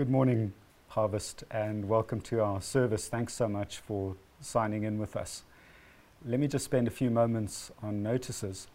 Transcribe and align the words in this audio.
Good 0.00 0.08
morning, 0.08 0.54
Harvest, 0.88 1.44
and 1.50 1.86
welcome 1.86 2.22
to 2.22 2.40
our 2.42 2.62
service. 2.62 3.08
Thanks 3.08 3.34
so 3.34 3.46
much 3.46 3.80
for 3.80 4.16
signing 4.40 4.84
in 4.84 4.98
with 4.98 5.14
us. 5.14 5.42
Let 6.24 6.40
me 6.40 6.48
just 6.48 6.64
spend 6.64 6.88
a 6.88 6.90
few 6.90 7.10
moments 7.10 7.70
on 7.82 8.02
notices. 8.02 8.66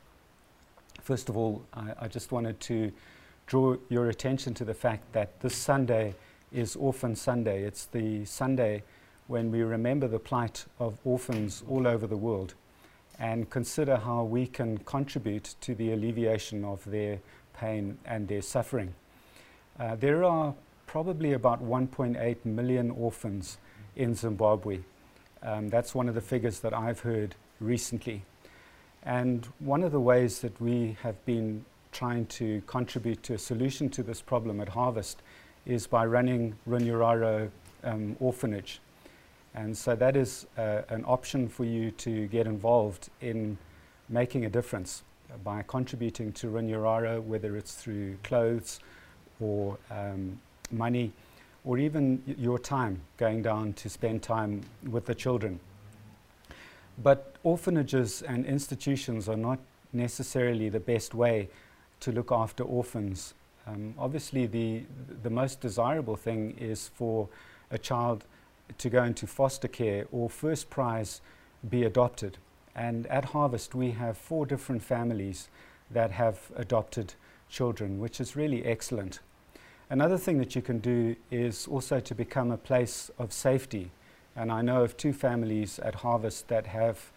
First 1.01 1.27
of 1.27 1.35
all, 1.35 1.63
I, 1.73 1.93
I 2.01 2.07
just 2.09 2.31
wanted 2.31 2.59
to 2.59 2.91
draw 3.47 3.75
your 3.89 4.09
attention 4.09 4.53
to 4.53 4.65
the 4.65 4.75
fact 4.75 5.13
that 5.13 5.39
this 5.39 5.55
Sunday 5.55 6.13
is 6.53 6.75
Orphan 6.75 7.15
Sunday. 7.15 7.63
It's 7.63 7.85
the 7.85 8.23
Sunday 8.25 8.83
when 9.25 9.51
we 9.51 9.63
remember 9.63 10.07
the 10.07 10.19
plight 10.19 10.65
of 10.79 10.99
orphans 11.03 11.63
all 11.67 11.87
over 11.87 12.05
the 12.05 12.17
world 12.17 12.53
and 13.17 13.49
consider 13.49 13.95
how 13.95 14.25
we 14.25 14.45
can 14.45 14.77
contribute 14.77 15.55
to 15.61 15.73
the 15.73 15.91
alleviation 15.91 16.63
of 16.63 16.85
their 16.85 17.17
pain 17.55 17.97
and 18.05 18.27
their 18.27 18.43
suffering. 18.43 18.93
Uh, 19.79 19.95
there 19.95 20.23
are 20.23 20.53
probably 20.87 21.33
about 21.33 21.63
1.8 21.63 22.45
million 22.45 22.91
orphans 22.91 23.57
in 23.95 24.15
Zimbabwe. 24.15 24.79
Um, 25.43 25.69
that's 25.69 25.93
one 25.93 26.09
of 26.09 26.15
the 26.15 26.21
figures 26.21 26.59
that 26.61 26.73
I've 26.73 27.01
heard 27.01 27.35
recently. 27.59 28.23
And 29.03 29.45
one 29.59 29.83
of 29.83 29.91
the 29.91 29.99
ways 29.99 30.39
that 30.39 30.59
we 30.59 30.97
have 31.03 31.23
been 31.25 31.65
trying 31.91 32.25
to 32.25 32.61
contribute 32.67 33.23
to 33.23 33.35
a 33.35 33.37
solution 33.37 33.89
to 33.89 34.03
this 34.03 34.21
problem 34.21 34.59
at 34.59 34.69
Harvest 34.69 35.21
is 35.65 35.87
by 35.87 36.05
running 36.05 36.55
Runyararo 36.67 37.49
um, 37.83 38.15
Orphanage. 38.19 38.81
And 39.53 39.77
so 39.77 39.95
that 39.95 40.17
is 40.17 40.47
uh, 40.57 40.81
an 40.89 41.03
option 41.07 41.47
for 41.47 41.63
you 41.63 41.91
to 41.91 42.27
get 42.27 42.47
involved 42.47 43.09
in 43.21 43.57
making 44.09 44.45
a 44.45 44.49
difference 44.49 45.03
by 45.43 45.63
contributing 45.67 46.31
to 46.33 46.47
Runyararo, 46.47 47.23
whether 47.23 47.55
it's 47.55 47.75
through 47.75 48.17
clothes 48.23 48.79
or 49.39 49.77
um, 49.89 50.39
money 50.71 51.11
or 51.63 51.77
even 51.77 52.21
your 52.25 52.59
time 52.59 53.01
going 53.17 53.41
down 53.41 53.73
to 53.73 53.89
spend 53.89 54.21
time 54.21 54.61
with 54.89 55.05
the 55.05 55.15
children. 55.15 55.59
But 57.01 57.35
orphanages 57.43 58.21
and 58.21 58.45
institutions 58.45 59.27
are 59.27 59.35
not 59.35 59.59
necessarily 59.91 60.69
the 60.69 60.79
best 60.79 61.13
way 61.13 61.49
to 62.01 62.11
look 62.11 62.31
after 62.31 62.63
orphans. 62.63 63.33
Um, 63.67 63.95
obviously, 63.97 64.45
the, 64.45 64.83
the 65.23 65.29
most 65.29 65.59
desirable 65.59 66.15
thing 66.15 66.55
is 66.59 66.89
for 66.93 67.27
a 67.71 67.77
child 67.77 68.25
to 68.77 68.89
go 68.89 69.03
into 69.03 69.27
foster 69.27 69.67
care 69.67 70.05
or 70.11 70.29
first 70.29 70.69
prize 70.69 71.21
be 71.67 71.83
adopted. 71.83 72.37
And 72.75 73.07
at 73.07 73.25
Harvest, 73.25 73.73
we 73.73 73.91
have 73.91 74.17
four 74.17 74.45
different 74.45 74.83
families 74.83 75.49
that 75.89 76.11
have 76.11 76.51
adopted 76.55 77.13
children, 77.49 77.99
which 77.99 78.19
is 78.19 78.35
really 78.35 78.65
excellent. 78.65 79.19
Another 79.89 80.17
thing 80.17 80.39
that 80.39 80.55
you 80.55 80.63
can 80.63 80.79
do 80.79 81.15
is 81.29 81.67
also 81.67 81.99
to 81.99 82.15
become 82.15 82.49
a 82.51 82.57
place 82.57 83.11
of 83.19 83.31
safety. 83.31 83.91
And 84.35 84.51
I 84.51 84.61
know 84.63 84.83
of 84.83 84.97
two 84.97 85.13
families 85.13 85.77
at 85.79 85.95
Harvest 85.95 86.47
that 86.47 86.65
have 86.65 87.11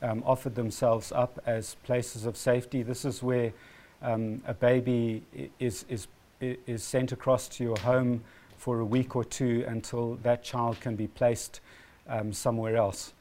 um, 0.00 0.22
offered 0.24 0.54
themselves 0.54 1.10
up 1.10 1.40
as 1.44 1.74
places 1.82 2.24
of 2.24 2.36
safety. 2.36 2.82
This 2.82 3.04
is 3.04 3.20
where 3.20 3.52
um, 4.00 4.42
a 4.46 4.54
baby 4.54 5.22
is, 5.58 5.84
is, 5.88 6.06
is 6.40 6.84
sent 6.84 7.10
across 7.10 7.48
to 7.48 7.64
your 7.64 7.78
home 7.78 8.22
for 8.56 8.78
a 8.78 8.84
week 8.84 9.16
or 9.16 9.24
two 9.24 9.64
until 9.66 10.14
that 10.22 10.44
child 10.44 10.80
can 10.80 10.94
be 10.94 11.08
placed 11.08 11.60
um, 12.08 12.32
somewhere 12.32 12.76
else. 12.76 13.12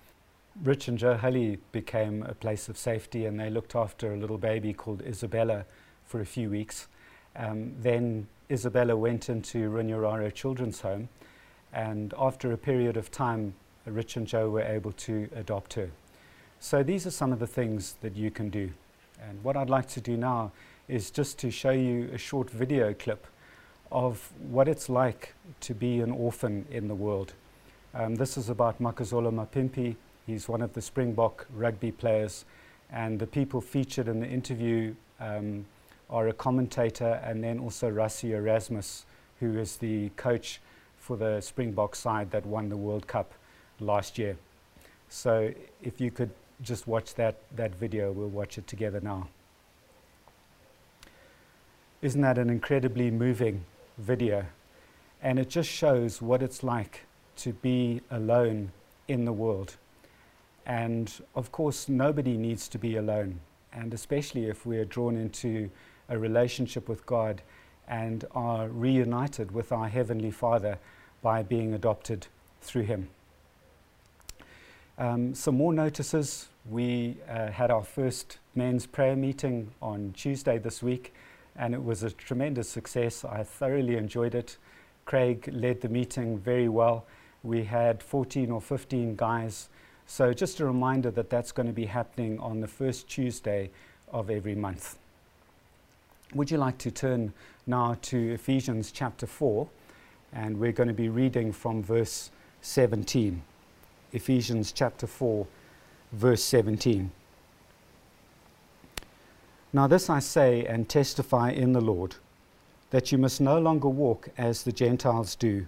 Rich 0.64 0.88
and 0.88 0.99
Joe 0.99 1.17
Hully 1.17 1.58
became 1.71 2.21
a 2.23 2.36
place 2.36 2.69
of 2.69 2.77
safety 2.77 3.25
and 3.25 3.39
they 3.39 3.49
looked 3.49 3.75
after 3.75 4.14
a 4.14 4.17
little 4.17 4.38
baby 4.38 4.71
called 4.71 5.02
Isabella 5.02 5.66
for 6.05 6.21
a 6.21 6.25
few 6.25 6.52
weeks. 6.52 6.88
Um, 7.36 7.73
then 7.80 8.27
Isabella 8.54 8.96
went 8.96 9.30
into 9.30 9.70
Runyararo 9.72 10.32
Children's 10.32 10.82
Home 10.82 11.09
and 11.73 12.14
after 12.20 12.52
a 12.52 12.58
period 12.58 12.98
of 12.98 13.10
time, 13.10 13.56
Rich 13.86 14.16
and 14.16 14.28
Joe 14.28 14.50
were 14.52 14.62
able 14.62 14.92
to 14.92 15.28
adopt 15.36 15.73
her. 15.73 15.90
So 16.60 16.84
these 16.84 17.08
are 17.08 17.12
some 17.12 17.34
of 17.34 17.40
the 17.40 17.48
things 17.48 17.95
that 18.02 18.16
you 18.16 18.30
can 18.30 18.50
do. 18.50 18.70
And 19.27 19.44
what 19.44 19.58
I'd 19.58 19.72
like 19.72 19.88
to 19.89 20.02
do 20.02 20.16
now 20.16 20.52
is 20.88 21.10
just 21.10 21.39
to 21.39 21.50
show 21.50 21.72
you 21.72 22.10
a 22.14 22.17
short 22.17 22.50
video 22.50 22.94
clip 22.94 23.26
of 23.92 24.32
what 24.50 24.67
it's 24.67 24.88
like 24.88 25.33
to 25.61 25.73
be 25.73 26.00
an 26.02 26.11
orphan 26.11 26.66
in 26.70 26.88
the 26.88 26.95
world. 26.95 27.33
Um, 27.95 28.16
this 28.16 28.38
is 28.38 28.50
about 28.50 28.80
Makazole 28.80 29.32
Mapimpi. 29.32 29.95
He's 30.27 30.48
one 30.48 30.61
of 30.61 30.73
the 30.73 30.82
Springbok 30.82 31.48
rugby 31.56 31.92
players, 31.92 32.45
and 32.92 33.20
the 33.20 33.27
people 33.27 33.61
featured 33.61 34.08
in 34.08 34.20
the 34.20 34.27
interview 34.27 34.95
um, 35.20 35.66
are 36.09 36.27
a 36.27 36.33
commentator 36.33 37.21
and 37.23 37.43
then 37.43 37.59
also 37.59 37.89
Rassie 37.89 38.31
Erasmus, 38.31 39.05
who 39.39 39.58
is 39.58 39.77
the 39.77 40.09
coach 40.09 40.59
for 40.97 41.17
the 41.17 41.41
Springbok 41.41 41.95
side 41.95 42.31
that 42.31 42.45
won 42.45 42.69
the 42.69 42.77
World 42.77 43.08
Cup 43.08 43.33
last 43.80 44.17
year. 44.17 44.37
So 45.09 45.53
if 45.81 45.99
you 45.99 46.11
could 46.11 46.31
just 46.61 46.87
watch 46.87 47.15
that, 47.15 47.37
that 47.55 47.75
video, 47.75 48.11
we'll 48.11 48.30
watch 48.30 48.58
it 48.58 48.67
together 48.67 49.02
now. 49.02 49.27
Isn't 52.02 52.21
that 52.21 52.37
an 52.37 52.49
incredibly 52.49 53.11
moving 53.11 53.64
video? 53.97 54.45
And 55.21 55.39
it 55.39 55.49
just 55.49 55.70
shows 55.70 56.21
what 56.21 56.41
it's 56.41 56.64
like 56.64 57.02
to 57.37 57.53
be 57.53 58.02
alone 58.11 58.71
in 59.08 59.25
the 59.25 59.33
world. 59.33 59.77
And 60.65 61.11
of 61.35 61.52
course, 61.52 61.89
nobody 61.89 62.37
needs 62.37 62.67
to 62.70 62.77
be 62.77 62.95
alone. 62.95 63.39
And 63.71 63.93
especially 63.93 64.45
if 64.45 64.65
we're 64.65 64.85
drawn 64.85 65.17
into 65.17 65.70
a 66.14 66.20
relationship 66.20 66.88
with 66.88 67.06
God 67.06 67.42
and 67.88 68.24
are 68.36 68.68
reunited 68.70 69.52
with 69.52 69.72
our 69.72 69.90
Heavenly 69.90 70.30
Father 70.32 70.78
by 71.22 71.42
being 71.42 71.74
adopted 71.74 72.28
through 72.62 72.84
Him. 72.84 73.10
Um, 75.00 75.34
some 75.34 75.58
more 75.58 75.74
notices. 75.74 76.50
We 76.70 77.18
uh, 77.28 77.50
had 77.50 77.72
our 77.72 77.84
first 77.84 78.38
men's 78.54 78.86
prayer 78.86 79.16
meeting 79.16 79.72
on 79.82 80.14
Tuesday 80.16 80.60
this 80.60 80.84
week, 80.84 81.14
and 81.56 81.74
it 81.74 81.84
was 81.84 82.04
a 82.04 82.12
tremendous 82.12 82.70
success. 82.70 83.26
I 83.26 83.44
thoroughly 83.44 83.98
enjoyed 83.98 84.36
it. 84.36 84.58
Craig 85.06 85.50
led 85.52 85.82
the 85.82 85.90
meeting 85.90 86.38
very 86.38 86.70
well. 86.70 87.06
We 87.42 87.64
had 87.64 88.04
14 88.04 88.52
or 88.52 88.62
15 88.62 89.16
guys. 89.16 89.70
So, 90.06 90.32
just 90.32 90.60
a 90.60 90.66
reminder 90.66 91.10
that 91.12 91.30
that's 91.30 91.52
going 91.52 91.68
to 91.68 91.74
be 91.74 91.88
happening 91.88 92.40
on 92.40 92.62
the 92.62 92.68
first 92.68 93.10
Tuesday 93.10 93.72
of 94.12 94.30
every 94.30 94.56
month. 94.56 94.98
Would 96.36 96.49
you 96.49 96.58
like 96.58 96.80
to 96.80 96.89
turn 96.89 97.32
now 97.67 97.95
to 98.02 98.33
Ephesians 98.33 98.92
chapter 98.92 99.27
4? 99.27 99.67
And 100.33 100.60
we're 100.60 100.71
going 100.71 100.88
to 100.88 100.94
be 100.94 101.08
reading 101.08 101.52
from 101.52 101.83
verse 101.83 102.32
17. 102.61 103.44
Ephesians 104.14 104.71
chapter 104.71 105.05
4, 105.05 105.45
verse 106.11 106.44
17. 106.44 107.11
Now, 109.73 109.86
this 109.86 110.10
I 110.10 110.17
say 110.17 110.66
and 110.66 110.89
testify 110.89 111.52
in 111.52 111.73
the 111.73 111.82
Lord, 111.82 112.16
that 112.89 113.11
you 113.11 113.20
must 113.20 113.39
no 113.39 113.60
longer 113.60 113.89
walk 113.89 114.30
as 114.36 114.64
the 114.64 114.71
Gentiles 114.71 115.36
do, 115.36 115.67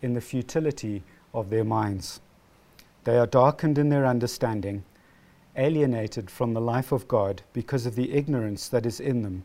in 0.00 0.14
the 0.14 0.22
futility 0.22 1.02
of 1.34 1.50
their 1.50 1.64
minds. 1.64 2.20
They 3.04 3.18
are 3.18 3.26
darkened 3.26 3.76
in 3.76 3.90
their 3.90 4.06
understanding, 4.06 4.84
alienated 5.54 6.30
from 6.30 6.54
the 6.54 6.62
life 6.62 6.92
of 6.92 7.08
God 7.08 7.42
because 7.52 7.84
of 7.84 7.94
the 7.94 8.14
ignorance 8.14 8.68
that 8.68 8.86
is 8.86 9.00
in 9.00 9.20
them 9.20 9.44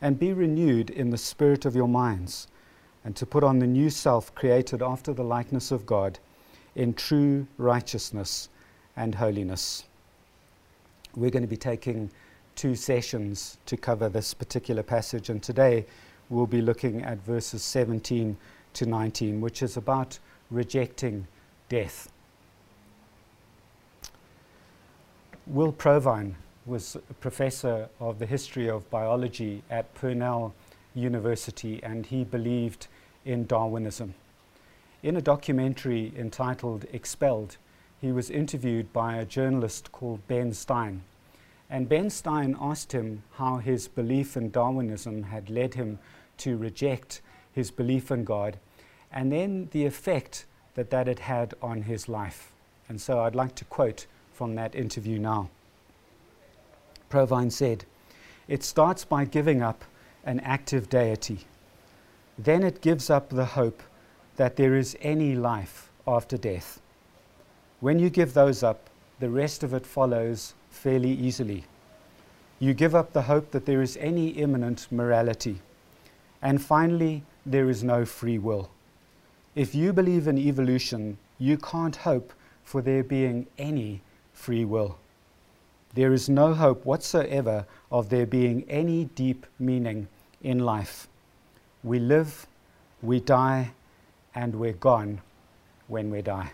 and 0.00 0.18
be 0.18 0.32
renewed 0.32 0.90
in 0.90 1.10
the 1.10 1.18
spirit 1.18 1.64
of 1.64 1.74
your 1.74 1.88
minds, 1.88 2.48
and 3.04 3.16
to 3.16 3.26
put 3.26 3.44
on 3.44 3.58
the 3.58 3.66
new 3.66 3.90
self 3.90 4.34
created 4.34 4.82
after 4.82 5.12
the 5.12 5.24
likeness 5.24 5.70
of 5.70 5.86
God 5.86 6.18
in 6.74 6.94
true 6.94 7.46
righteousness 7.56 8.48
and 8.96 9.14
holiness. 9.14 9.84
We're 11.16 11.30
going 11.30 11.42
to 11.42 11.48
be 11.48 11.56
taking 11.56 12.10
two 12.54 12.74
sessions 12.74 13.58
to 13.66 13.76
cover 13.76 14.08
this 14.08 14.34
particular 14.34 14.82
passage, 14.82 15.30
and 15.30 15.42
today 15.42 15.86
we'll 16.28 16.46
be 16.46 16.60
looking 16.60 17.02
at 17.02 17.18
verses 17.18 17.62
17 17.62 18.36
to 18.74 18.86
19, 18.86 19.40
which 19.40 19.62
is 19.62 19.76
about 19.76 20.18
rejecting 20.50 21.26
death. 21.68 22.10
Will 25.46 25.72
Provine 25.72 26.36
was 26.68 26.96
a 26.96 27.14
professor 27.14 27.88
of 27.98 28.18
the 28.18 28.26
history 28.26 28.68
of 28.68 28.90
biology 28.90 29.62
at 29.70 29.94
Cornell 29.94 30.54
University, 30.94 31.82
and 31.82 32.06
he 32.06 32.24
believed 32.24 32.86
in 33.24 33.46
Darwinism. 33.46 34.14
in 35.02 35.16
a 35.16 35.22
documentary 35.22 36.12
entitled 36.16 36.84
Expelled, 36.92 37.56
he 38.00 38.12
was 38.12 38.30
interviewed 38.30 38.92
by 38.92 39.16
a 39.16 39.24
journalist 39.24 39.90
called 39.92 40.26
Ben 40.28 40.52
Stein. 40.52 41.02
And 41.70 41.88
Ben 41.88 42.10
Stein 42.10 42.56
asked 42.60 42.92
him 42.92 43.22
how 43.34 43.58
his 43.58 43.88
belief 43.88 44.36
in 44.36 44.50
Darwinism 44.50 45.24
had 45.24 45.50
led 45.50 45.74
him 45.74 45.98
to 46.38 46.56
reject 46.56 47.20
his 47.52 47.70
belief 47.70 48.10
in 48.10 48.24
God, 48.24 48.58
and 49.12 49.32
then 49.32 49.68
the 49.72 49.86
effect 49.86 50.46
that 50.74 50.90
that 50.90 51.06
had 51.06 51.20
had 51.20 51.54
on 51.60 51.82
his 51.82 52.08
life. 52.08 52.52
And 52.88 53.00
so 53.00 53.20
I'd 53.20 53.34
like 53.34 53.54
to 53.56 53.64
quote 53.64 54.06
from 54.32 54.54
that 54.54 54.74
interview 54.74 55.18
now. 55.18 55.50
Provine 57.08 57.50
said, 57.50 57.84
It 58.46 58.62
starts 58.62 59.04
by 59.04 59.24
giving 59.24 59.62
up 59.62 59.84
an 60.24 60.40
active 60.40 60.88
deity. 60.88 61.40
Then 62.38 62.62
it 62.62 62.80
gives 62.80 63.10
up 63.10 63.30
the 63.30 63.44
hope 63.44 63.82
that 64.36 64.56
there 64.56 64.76
is 64.76 64.96
any 65.00 65.34
life 65.34 65.90
after 66.06 66.36
death. 66.36 66.80
When 67.80 67.98
you 67.98 68.10
give 68.10 68.34
those 68.34 68.62
up, 68.62 68.88
the 69.20 69.30
rest 69.30 69.62
of 69.62 69.74
it 69.74 69.86
follows 69.86 70.54
fairly 70.70 71.10
easily. 71.10 71.64
You 72.60 72.74
give 72.74 72.94
up 72.94 73.12
the 73.12 73.22
hope 73.22 73.50
that 73.52 73.66
there 73.66 73.82
is 73.82 73.96
any 73.98 74.28
immanent 74.28 74.86
morality. 74.90 75.60
And 76.42 76.62
finally, 76.62 77.22
there 77.46 77.68
is 77.68 77.82
no 77.82 78.04
free 78.04 78.38
will. 78.38 78.70
If 79.54 79.74
you 79.74 79.92
believe 79.92 80.28
in 80.28 80.38
evolution, 80.38 81.18
you 81.38 81.56
can't 81.56 81.96
hope 81.96 82.32
for 82.62 82.82
there 82.82 83.02
being 83.02 83.46
any 83.58 84.02
free 84.32 84.64
will. 84.64 84.98
There 85.94 86.12
is 86.12 86.28
no 86.28 86.54
hope 86.54 86.84
whatsoever 86.84 87.66
of 87.90 88.08
there 88.08 88.26
being 88.26 88.64
any 88.68 89.06
deep 89.06 89.46
meaning 89.58 90.08
in 90.42 90.58
life. 90.58 91.08
We 91.82 91.98
live, 91.98 92.46
we 93.02 93.20
die, 93.20 93.72
and 94.34 94.54
we're 94.54 94.72
gone 94.72 95.20
when 95.86 96.10
we 96.10 96.22
die. 96.22 96.52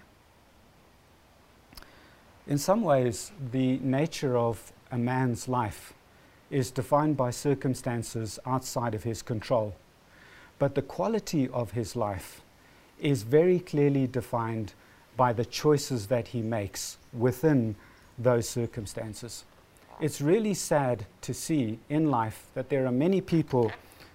In 2.47 2.59
some 2.59 2.83
ways, 2.83 3.33
the 3.53 3.79
nature 3.79 4.37
of 4.37 4.73
a 4.93 4.99
man's 4.99 5.49
life 5.49 5.95
is 6.51 6.71
defined 6.71 7.17
by 7.17 7.31
circumstances 7.31 8.39
outside 8.47 8.95
of 8.95 9.03
his 9.03 9.23
control. 9.23 9.75
But 10.59 10.75
the 10.75 10.83
quality 10.83 11.49
of 11.49 11.73
his 11.73 11.97
life 11.97 12.43
is 13.01 13.23
very 13.23 13.59
clearly 13.59 14.07
defined 14.07 14.75
by 15.17 15.33
the 15.33 15.45
choices 15.45 16.07
that 16.09 16.29
he 16.29 16.43
makes 16.43 16.99
within 17.13 17.77
those 18.19 18.49
circumstances. 18.49 19.45
It's 20.01 20.21
really 20.21 20.55
sad 20.55 21.07
to 21.23 21.33
see 21.33 21.79
in 21.89 22.11
life 22.11 22.47
that 22.55 22.69
there 22.69 22.87
are 22.87 22.93
many 22.93 23.21
people 23.21 23.71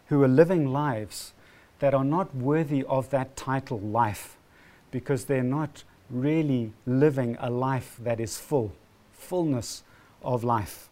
who 0.07 0.24
are 0.24 0.28
living 0.28 0.72
lives 0.72 1.34
that 1.80 1.94
are 1.94 2.04
not 2.04 2.36
worthy 2.36 2.84
of 2.84 3.10
that 3.12 3.36
title, 3.36 3.80
life, 3.80 4.38
because 4.92 5.25
they're 5.25 5.44
not 5.44 5.84
really 6.10 6.74
living 6.86 7.38
a 7.40 7.50
life 7.50 7.96
that 8.01 8.19
is 8.19 8.38
full, 8.38 8.74
fullness 9.13 9.84
of 10.22 10.44
life. 10.44 10.90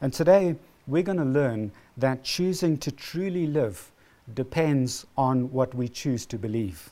And 0.00 0.12
today 0.12 0.56
we're 0.86 1.02
going 1.02 1.18
to 1.18 1.24
learn 1.24 1.72
that 1.96 2.24
choosing 2.24 2.76
to 2.78 2.90
truly 2.90 3.46
live 3.46 3.90
depends 4.34 5.06
on 5.16 5.50
what 5.52 5.74
we 5.74 5.88
choose 5.88 6.26
to 6.26 6.38
believe. 6.38 6.90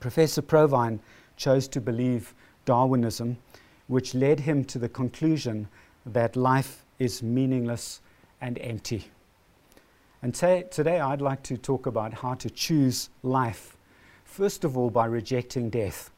Professor 0.00 0.42
Provine 0.42 1.00
chose 1.36 1.68
to 1.68 1.80
believe 1.80 2.34
Darwinism, 2.64 3.36
which 3.86 4.14
led 4.14 4.40
him 4.40 4.64
to 4.64 4.78
the 4.78 4.88
conclusion 4.88 5.68
that 6.06 6.36
life 6.36 6.84
is 6.98 7.22
meaningless 7.22 8.00
and 8.40 8.58
empty. 8.58 9.04
And 10.22 10.34
t- 10.34 10.64
today 10.70 11.00
I'd 11.00 11.20
like 11.20 11.42
to 11.44 11.56
talk 11.56 11.86
about 11.86 12.14
how 12.14 12.34
to 12.34 12.50
choose 12.50 13.10
life, 13.22 13.76
first 14.24 14.64
of 14.64 14.76
all, 14.76 14.90
by 14.90 15.06
rejecting 15.06 15.70
death 15.70 16.10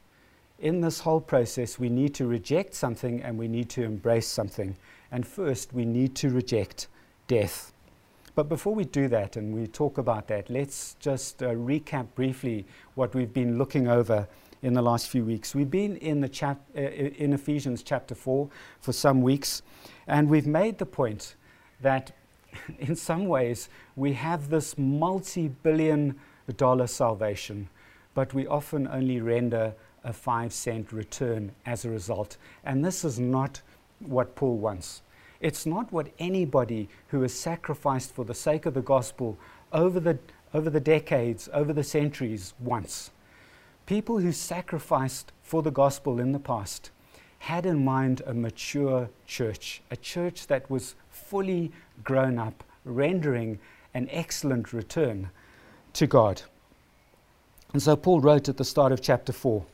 in 0.59 0.81
this 0.81 0.99
whole 0.99 1.21
process, 1.21 1.77
we 1.77 1.89
need 1.89 2.15
to 2.15 2.25
reject 2.25 2.73
something 2.73 3.21
and 3.21 3.37
we 3.37 3.47
need 3.47 3.69
to 3.69 3.83
embrace 3.83 4.27
something. 4.27 4.75
And 5.11 5.25
first, 5.25 5.73
we 5.73 5.85
need 5.85 6.15
to 6.15 6.29
reject 6.29 6.87
death. 7.27 7.71
But 8.35 8.49
before 8.49 8.73
we 8.73 8.85
do 8.85 9.07
that 9.07 9.35
and 9.35 9.53
we 9.53 9.67
talk 9.67 9.97
about 9.97 10.27
that, 10.27 10.49
let's 10.49 10.95
just 10.99 11.41
uh, 11.41 11.49
recap 11.49 12.07
briefly 12.15 12.65
what 12.95 13.13
we've 13.13 13.33
been 13.33 13.57
looking 13.57 13.87
over 13.87 14.27
in 14.61 14.73
the 14.73 14.81
last 14.81 15.09
few 15.09 15.23
weeks. 15.23 15.53
We've 15.53 15.69
been 15.69 15.97
in, 15.97 16.21
the 16.21 16.29
chap- 16.29 16.65
uh, 16.75 16.81
in 16.81 17.33
Ephesians 17.33 17.83
chapter 17.83 18.15
4 18.15 18.49
for 18.81 18.93
some 18.93 19.21
weeks, 19.21 19.61
and 20.07 20.29
we've 20.29 20.47
made 20.47 20.77
the 20.77 20.85
point 20.85 21.35
that 21.81 22.11
in 22.79 22.95
some 22.95 23.27
ways 23.27 23.69
we 23.95 24.13
have 24.13 24.49
this 24.49 24.77
multi 24.77 25.47
billion 25.47 26.19
dollar 26.55 26.87
salvation, 26.87 27.67
but 28.13 28.33
we 28.33 28.47
often 28.47 28.87
only 28.87 29.19
render 29.19 29.73
a 30.03 30.13
five 30.13 30.53
cent 30.53 30.91
return 30.93 31.51
as 31.65 31.83
a 31.83 31.89
result. 31.89 32.37
And 32.63 32.83
this 32.83 33.03
is 33.03 33.19
not 33.19 33.61
what 33.99 34.35
Paul 34.35 34.57
wants. 34.57 35.01
It's 35.41 35.65
not 35.65 35.91
what 35.91 36.07
anybody 36.17 36.89
who 37.09 37.21
has 37.21 37.33
sacrificed 37.33 38.13
for 38.15 38.25
the 38.25 38.33
sake 38.33 38.65
of 38.65 38.73
the 38.73 38.81
gospel 38.81 39.37
over 39.71 39.99
the, 39.99 40.17
over 40.53 40.69
the 40.69 40.79
decades, 40.79 41.49
over 41.53 41.73
the 41.73 41.83
centuries 41.83 42.53
wants. 42.59 43.11
People 43.87 44.19
who 44.19 44.33
sacrificed 44.33 45.31
for 45.41 45.63
the 45.63 45.71
gospel 45.71 46.19
in 46.19 46.33
the 46.33 46.39
past 46.39 46.91
had 47.39 47.65
in 47.65 47.85
mind 47.85 48.21
a 48.25 48.33
mature 48.33 49.09
church, 49.25 49.81
a 49.89 49.95
church 49.95 50.47
that 50.47 50.69
was 50.69 50.95
fully 51.09 51.71
grown 52.03 52.37
up, 52.37 52.65
rendering 52.83 53.59
an 53.93 54.09
excellent 54.11 54.73
return 54.73 55.29
to 55.93 56.05
God. 56.05 56.41
And 57.71 57.81
so 57.81 57.95
Paul 57.95 58.19
wrote 58.19 58.49
at 58.49 58.57
the 58.57 58.65
start 58.65 58.91
of 58.91 59.01
chapter 59.01 59.31
4 59.31 59.65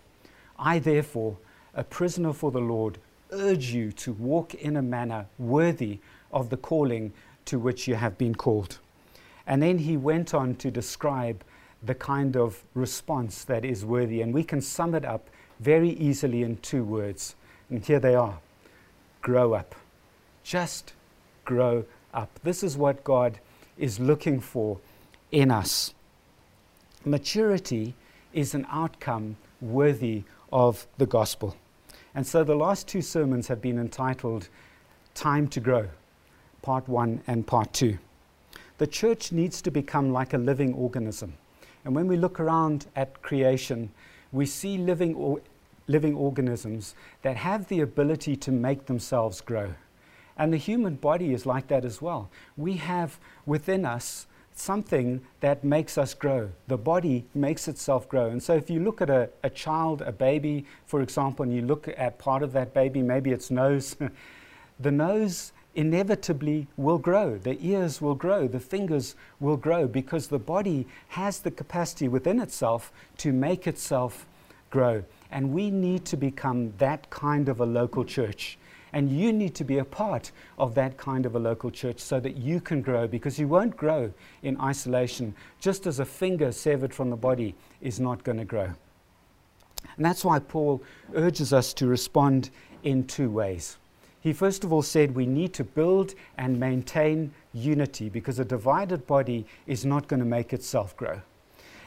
I, 0.60 0.78
therefore, 0.78 1.36
a 1.74 1.84
prisoner 1.84 2.34
for 2.34 2.52
the 2.52 2.62
Lord, 2.62 3.00
urge 3.32 3.72
you 3.72 3.92
to 3.94 4.14
walk 4.14 4.54
in 4.54 4.78
a 4.78 4.84
manner 4.84 5.26
worthy 5.40 6.02
of 6.32 6.52
the 6.52 6.58
calling 6.58 7.14
to 7.46 7.58
which 7.58 7.88
you 7.88 7.96
have 7.96 8.20
been 8.20 8.36
called. 8.36 8.78
And 9.48 9.64
then 9.64 9.80
he 9.80 9.98
went 9.98 10.36
on 10.36 10.54
to 10.58 10.70
describe 10.70 11.44
the 11.86 11.96
kind 11.96 12.38
of 12.38 12.64
response 12.74 13.44
that 13.46 13.66
is 13.66 13.86
worthy. 13.86 14.22
And 14.22 14.34
we 14.34 14.44
can 14.44 14.62
sum 14.62 14.96
it 14.96 15.06
up 15.06 15.28
very 15.60 15.90
easily 15.90 16.44
in 16.44 16.58
two 16.58 16.84
words. 16.84 17.36
And 17.70 17.84
here 17.84 18.00
they 18.00 18.16
are 18.16 18.40
grow 19.22 19.54
up. 19.54 19.74
Just 20.44 20.94
grow 21.46 21.86
up. 22.14 22.30
This 22.44 22.62
is 22.62 22.78
what 22.78 23.04
God 23.04 23.40
is 23.78 24.00
looking 24.00 24.40
for 24.40 24.78
in 25.32 25.50
us. 25.50 25.94
Maturity 27.06 27.96
is 28.34 28.54
an 28.54 28.68
outcome 28.70 29.38
worthy 29.62 30.24
of 30.52 30.86
the 30.98 31.06
gospel. 31.06 31.56
And 32.14 32.28
so 32.28 32.44
the 32.44 32.56
last 32.56 32.88
two 32.88 33.02
sermons 33.02 33.48
have 33.48 33.62
been 33.62 33.80
entitled 33.80 34.50
Time 35.16 35.48
to 35.48 35.60
Grow, 35.60 35.88
Part 36.62 36.88
1 36.88 37.24
and 37.26 37.48
Part 37.48 37.74
2. 37.74 37.98
The 38.78 38.88
church 38.88 39.32
needs 39.32 39.62
to 39.62 39.72
become 39.72 40.12
like 40.12 40.34
a 40.34 40.38
living 40.38 40.74
organism. 40.74 41.34
And 41.86 41.96
when 41.96 42.08
we 42.08 42.18
look 42.18 42.40
around 42.40 42.88
at 42.96 43.22
creation, 43.22 43.90
we 44.32 44.46
see 44.46 44.78
living, 44.78 45.16
or, 45.16 45.42
living 45.88 46.16
organisms 46.16 46.96
that 47.22 47.38
have 47.38 47.68
the 47.68 47.82
ability 47.82 48.36
to 48.38 48.52
make 48.52 48.86
themselves 48.86 49.42
grow. 49.42 49.74
And 50.38 50.52
the 50.52 50.58
human 50.58 50.96
body 50.96 51.34
is 51.34 51.46
like 51.46 51.68
that 51.68 51.86
as 51.86 52.02
well. 52.02 52.30
We 52.58 52.78
have 52.78 53.20
within 53.46 53.86
us 53.86 54.26
something 54.56 55.22
that 55.42 55.64
makes 55.64 55.98
us 55.98 56.14
grow. 56.14 56.50
The 56.68 56.78
body 56.78 57.26
makes 57.34 57.68
itself 57.68 58.08
grow. 58.08 58.30
And 58.30 58.42
so 58.42 58.54
if 58.54 58.70
you 58.70 58.80
look 58.80 59.02
at 59.02 59.10
a, 59.10 59.30
a 59.44 59.50
child, 59.50 60.02
a 60.02 60.12
baby, 60.12 60.66
for 60.86 61.02
example, 61.02 61.44
and 61.44 61.54
you 61.54 61.62
look 61.62 61.88
at 61.88 62.18
part 62.20 62.44
of 62.44 62.54
that 62.54 62.74
baby, 62.74 63.02
maybe 63.02 63.32
its 63.32 63.52
nose, 63.52 63.96
the 64.80 64.92
nose 64.92 65.52
inevitably 65.76 66.68
will 66.78 66.98
grow. 66.98 67.38
The 67.38 67.58
ears 67.66 68.02
will 68.02 68.16
grow. 68.16 68.48
The 68.48 68.60
fingers 68.60 69.16
will 69.40 69.58
grow 69.58 69.88
because 69.88 70.28
the 70.28 70.40
body 70.40 70.88
has 71.10 71.40
the 71.40 71.52
capacity 71.52 72.08
within 72.08 72.40
itself 72.40 72.92
to 73.18 73.32
make 73.32 73.68
itself 73.68 74.26
grow. 74.70 75.04
And 75.32 75.52
we 75.52 75.72
need 75.72 76.06
to 76.06 76.18
become 76.18 76.74
that 76.78 77.10
kind 77.10 77.50
of 77.50 77.60
a 77.60 77.66
local 77.66 78.04
church 78.04 78.58
and 78.94 79.10
you 79.12 79.34
need 79.34 79.56
to 79.56 79.64
be 79.64 79.80
a 79.80 79.86
part 79.86 80.32
of 80.58 80.76
that 80.76 80.98
kind 80.98 81.26
of 81.26 81.36
a 81.36 81.40
local 81.40 81.72
church 81.72 82.00
so 82.00 82.20
that 82.20 82.38
you 82.38 82.62
can 82.62 82.82
grow 82.82 83.08
because 83.08 83.40
you 83.40 83.48
won't 83.48 83.76
grow 83.76 84.14
in 84.44 84.60
isolation, 84.62 85.34
just 85.60 85.88
as 85.88 86.00
a 86.00 86.06
finger 86.06 86.52
severed 86.52 86.94
from 86.94 87.10
the 87.10 87.16
body 87.16 87.56
is 87.82 88.00
not 88.00 88.24
going 88.24 88.38
to 88.38 88.46
grow. 88.46 88.72
And 89.98 90.06
that's 90.06 90.24
why 90.24 90.40
Paul 90.40 90.82
urges 91.16 91.52
us 91.52 91.74
to 91.74 91.88
respond 91.88 92.52
in 92.84 93.06
two 93.06 93.30
ways. 93.30 93.78
He 94.24 94.32
first 94.32 94.64
of 94.64 94.72
all 94.72 94.82
said 94.82 95.16
we 95.16 95.26
need 95.26 95.54
to 95.56 95.66
build 95.66 96.16
and 96.38 96.58
maintain 96.58 97.34
unity 97.52 98.08
because 98.08 98.40
a 98.40 98.46
divided 98.46 99.06
body 99.06 99.46
is 99.68 99.86
not 99.86 100.08
going 100.08 100.22
to 100.22 100.26
make 100.26 100.54
itself 100.54 100.96
grow. 100.96 101.22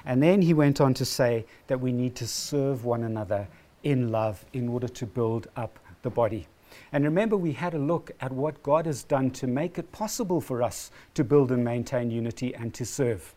And 0.05 0.23
then 0.23 0.43
he 0.43 0.53
went 0.53 0.79
on 0.79 0.93
to 0.95 1.07
say 1.07 1.47
that 1.67 1.81
we 1.81 1.93
need 1.93 2.15
to 2.17 2.27
serve 2.27 2.85
one 2.85 3.05
another 3.05 3.49
in 3.85 4.13
love 4.13 4.45
in 4.53 4.69
order 4.69 4.87
to 4.87 5.07
build 5.07 5.49
up 5.57 5.79
the 6.03 6.11
body. 6.11 6.47
And 6.93 7.05
remember, 7.05 7.39
we 7.39 7.53
had 7.53 7.73
a 7.73 7.79
look 7.79 8.11
at 8.21 8.33
what 8.33 8.63
God 8.63 8.85
has 8.85 9.03
done 9.03 9.31
to 9.31 9.47
make 9.47 9.79
it 9.79 9.91
possible 9.91 10.43
for 10.43 10.63
us 10.63 10.91
to 11.15 11.25
build 11.25 11.51
and 11.51 11.65
maintain 11.65 12.11
unity 12.11 12.55
and 12.55 12.75
to 12.75 12.85
serve. 12.85 13.35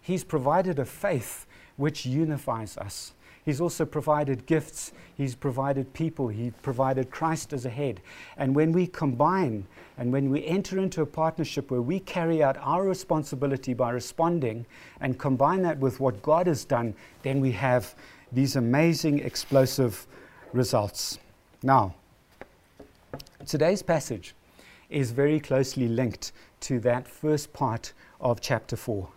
He's 0.00 0.24
provided 0.24 0.80
a 0.80 0.84
faith 0.84 1.46
which 1.76 2.04
unifies 2.04 2.76
us. 2.76 3.12
He's 3.44 3.60
also 3.60 3.84
provided 3.84 4.46
gifts, 4.46 4.92
He's 5.14 5.34
provided 5.34 5.92
people, 5.92 6.28
He 6.28 6.52
provided 6.62 7.10
Christ 7.10 7.52
as 7.52 7.66
a 7.66 7.70
head. 7.70 8.00
And 8.36 8.54
when 8.54 8.72
we 8.72 8.86
combine 8.86 9.66
and 9.98 10.12
when 10.12 10.30
we 10.30 10.44
enter 10.46 10.78
into 10.78 11.02
a 11.02 11.06
partnership 11.06 11.70
where 11.70 11.82
we 11.82 11.98
carry 12.00 12.42
out 12.42 12.56
our 12.58 12.84
responsibility 12.84 13.74
by 13.74 13.90
responding 13.90 14.64
and 15.00 15.18
combine 15.18 15.62
that 15.62 15.78
with 15.78 15.98
what 15.98 16.22
God 16.22 16.46
has 16.46 16.64
done, 16.64 16.94
then 17.22 17.40
we 17.40 17.52
have 17.52 17.94
these 18.30 18.56
amazing, 18.56 19.18
explosive 19.18 20.06
results. 20.52 21.18
Now, 21.62 21.94
today's 23.46 23.82
passage 23.82 24.34
is 24.88 25.10
very 25.10 25.40
closely 25.40 25.88
linked 25.88 26.32
to 26.60 26.78
that 26.80 27.08
first 27.08 27.52
part 27.52 27.92
of 28.20 28.40
chapter 28.40 28.76
4 28.76 29.08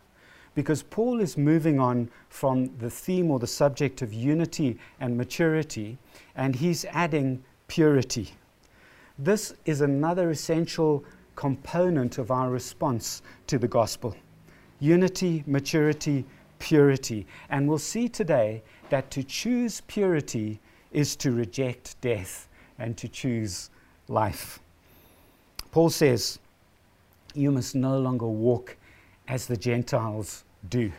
because 0.56 0.82
Paul 0.84 1.20
is 1.20 1.38
moving 1.38 1.80
on 1.80 2.10
from 2.30 2.76
the 2.78 2.90
theme 2.90 3.30
or 3.30 3.40
the 3.40 3.48
subject 3.48 4.02
of 4.02 4.14
unity 4.14 4.80
and 5.00 5.18
maturity, 5.18 5.98
and 6.36 6.56
he's 6.56 6.86
adding 6.86 7.44
purity. 7.68 8.32
This 9.20 9.54
is 9.66 9.82
another 9.82 10.32
essential 10.32 11.04
component 11.36 12.18
of 12.18 12.32
our 12.32 12.50
response 12.50 13.22
to 13.48 13.60
the 13.60 13.68
gospel 13.68 14.16
unity, 14.80 15.44
maturity, 15.48 16.26
purity. 16.60 17.26
And 17.50 17.68
we'll 17.68 17.78
see 17.78 18.10
today 18.10 18.62
that 18.90 19.10
to 19.12 19.24
choose 19.24 19.82
purity 19.82 20.60
is 20.92 21.16
to 21.18 21.32
reject 21.32 22.00
death 22.02 22.48
and 22.78 22.98
to 22.98 23.08
choose 23.08 23.70
life. 24.08 24.60
Paul 25.72 25.90
says, 25.90 26.40
You 27.34 27.52
must 27.52 27.74
no 27.74 27.98
longer 28.00 28.28
walk 28.28 28.78
as 29.28 29.48
the 29.48 29.58
Gentiles 29.58 30.44
do. 30.70 30.92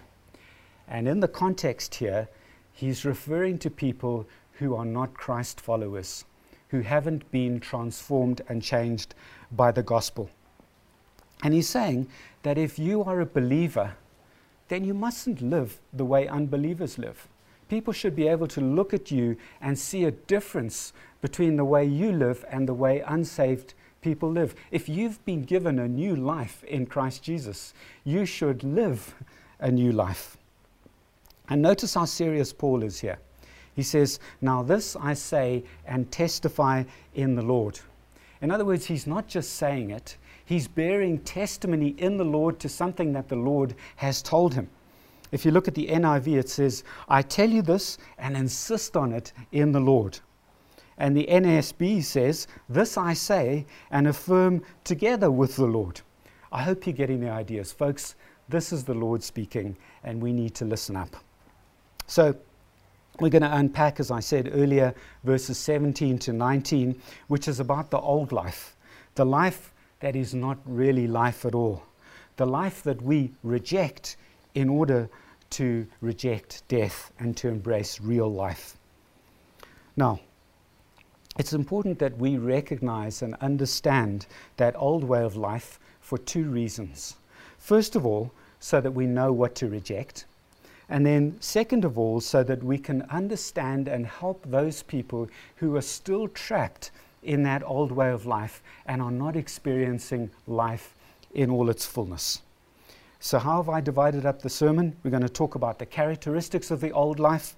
And 0.88 1.08
in 1.08 1.20
the 1.20 1.28
context 1.28 1.96
here, 1.96 2.28
he's 2.72 3.04
referring 3.04 3.58
to 3.58 3.70
people 3.70 4.26
who 4.52 4.74
are 4.74 4.84
not 4.84 5.14
Christ 5.14 5.60
followers, 5.60 6.24
who 6.68 6.80
haven't 6.80 7.30
been 7.30 7.60
transformed 7.60 8.40
and 8.48 8.62
changed 8.62 9.14
by 9.52 9.72
the 9.72 9.82
gospel. 9.82 10.30
And 11.42 11.52
he's 11.52 11.68
saying 11.68 12.08
that 12.42 12.58
if 12.58 12.78
you 12.78 13.04
are 13.04 13.20
a 13.20 13.26
believer, 13.26 13.94
then 14.68 14.84
you 14.84 14.94
mustn't 14.94 15.42
live 15.42 15.78
the 15.92 16.04
way 16.04 16.26
unbelievers 16.26 16.98
live. 16.98 17.28
People 17.68 17.92
should 17.92 18.16
be 18.16 18.28
able 18.28 18.46
to 18.48 18.60
look 18.60 18.94
at 18.94 19.10
you 19.10 19.36
and 19.60 19.78
see 19.78 20.04
a 20.04 20.10
difference 20.10 20.92
between 21.20 21.56
the 21.56 21.64
way 21.64 21.84
you 21.84 22.12
live 22.12 22.44
and 22.48 22.68
the 22.68 22.74
way 22.74 23.00
unsaved 23.00 23.74
people 24.06 24.30
live. 24.30 24.54
If 24.70 24.88
you've 24.88 25.22
been 25.24 25.42
given 25.42 25.80
a 25.80 25.88
new 25.88 26.14
life 26.14 26.62
in 26.62 26.86
Christ 26.86 27.24
Jesus, 27.24 27.74
you 28.04 28.24
should 28.24 28.62
live 28.62 29.16
a 29.58 29.68
new 29.68 29.90
life. 29.90 30.36
And 31.48 31.60
notice 31.60 31.94
how 31.94 32.04
serious 32.04 32.52
Paul 32.52 32.84
is 32.84 33.00
here. 33.00 33.18
He 33.74 33.82
says, 33.82 34.20
Now 34.40 34.62
this 34.62 34.94
I 34.94 35.14
say 35.14 35.64
and 35.84 36.08
testify 36.12 36.84
in 37.16 37.34
the 37.34 37.42
Lord. 37.42 37.80
In 38.40 38.52
other 38.52 38.64
words, 38.64 38.86
he's 38.86 39.08
not 39.08 39.26
just 39.26 39.56
saying 39.56 39.90
it, 39.90 40.16
he's 40.44 40.68
bearing 40.68 41.18
testimony 41.18 41.96
in 41.98 42.16
the 42.16 42.24
Lord 42.24 42.60
to 42.60 42.68
something 42.68 43.12
that 43.14 43.28
the 43.28 43.34
Lord 43.34 43.74
has 43.96 44.22
told 44.22 44.54
him. 44.54 44.68
If 45.32 45.44
you 45.44 45.50
look 45.50 45.66
at 45.66 45.74
the 45.74 45.88
NIV, 45.88 46.38
it 46.38 46.48
says, 46.48 46.84
I 47.08 47.22
tell 47.22 47.50
you 47.50 47.60
this 47.60 47.98
and 48.18 48.36
insist 48.36 48.96
on 48.96 49.12
it 49.12 49.32
in 49.50 49.72
the 49.72 49.80
Lord. 49.80 50.20
And 50.98 51.16
the 51.16 51.26
NASB 51.26 52.02
says, 52.02 52.46
This 52.68 52.96
I 52.96 53.12
say 53.12 53.66
and 53.90 54.06
affirm 54.06 54.62
together 54.84 55.30
with 55.30 55.56
the 55.56 55.66
Lord. 55.66 56.00
I 56.50 56.62
hope 56.62 56.86
you're 56.86 56.94
getting 56.94 57.20
the 57.20 57.30
ideas. 57.30 57.72
Folks, 57.72 58.14
this 58.48 58.72
is 58.72 58.84
the 58.84 58.94
Lord 58.94 59.22
speaking, 59.22 59.76
and 60.04 60.22
we 60.22 60.32
need 60.32 60.54
to 60.56 60.64
listen 60.64 60.96
up. 60.96 61.16
So, 62.06 62.36
we're 63.18 63.30
going 63.30 63.42
to 63.42 63.56
unpack, 63.56 63.98
as 63.98 64.10
I 64.10 64.20
said 64.20 64.50
earlier, 64.52 64.94
verses 65.24 65.58
17 65.58 66.18
to 66.18 66.32
19, 66.32 67.00
which 67.28 67.48
is 67.48 67.60
about 67.60 67.90
the 67.90 67.98
old 67.98 68.30
life, 68.30 68.76
the 69.14 69.24
life 69.24 69.72
that 70.00 70.14
is 70.14 70.34
not 70.34 70.58
really 70.66 71.06
life 71.06 71.44
at 71.46 71.54
all, 71.54 71.82
the 72.36 72.46
life 72.46 72.82
that 72.82 73.00
we 73.00 73.32
reject 73.42 74.16
in 74.54 74.68
order 74.68 75.08
to 75.50 75.86
reject 76.00 76.62
death 76.68 77.10
and 77.18 77.36
to 77.38 77.48
embrace 77.48 78.00
real 78.00 78.30
life. 78.30 78.76
Now, 79.96 80.20
it's 81.38 81.52
important 81.52 81.98
that 81.98 82.16
we 82.16 82.38
recognize 82.38 83.22
and 83.22 83.34
understand 83.40 84.26
that 84.56 84.74
old 84.76 85.04
way 85.04 85.22
of 85.22 85.36
life 85.36 85.78
for 86.00 86.18
two 86.18 86.44
reasons. 86.44 87.16
First 87.58 87.96
of 87.96 88.06
all, 88.06 88.32
so 88.60 88.80
that 88.80 88.92
we 88.92 89.06
know 89.06 89.32
what 89.32 89.54
to 89.56 89.68
reject. 89.68 90.24
And 90.88 91.04
then, 91.04 91.36
second 91.40 91.84
of 91.84 91.98
all, 91.98 92.20
so 92.20 92.44
that 92.44 92.62
we 92.62 92.78
can 92.78 93.02
understand 93.02 93.88
and 93.88 94.06
help 94.06 94.44
those 94.46 94.82
people 94.82 95.28
who 95.56 95.74
are 95.76 95.82
still 95.82 96.28
trapped 96.28 96.90
in 97.22 97.42
that 97.42 97.64
old 97.64 97.90
way 97.90 98.10
of 98.10 98.24
life 98.24 98.62
and 98.86 99.02
are 99.02 99.10
not 99.10 99.36
experiencing 99.36 100.30
life 100.46 100.94
in 101.34 101.50
all 101.50 101.68
its 101.68 101.84
fullness. 101.84 102.40
So, 103.18 103.38
how 103.38 103.56
have 103.56 103.68
I 103.68 103.80
divided 103.80 104.24
up 104.24 104.42
the 104.42 104.48
sermon? 104.48 104.96
We're 105.02 105.10
going 105.10 105.22
to 105.22 105.28
talk 105.28 105.56
about 105.56 105.78
the 105.78 105.86
characteristics 105.86 106.70
of 106.70 106.80
the 106.80 106.92
old 106.92 107.18
life, 107.18 107.56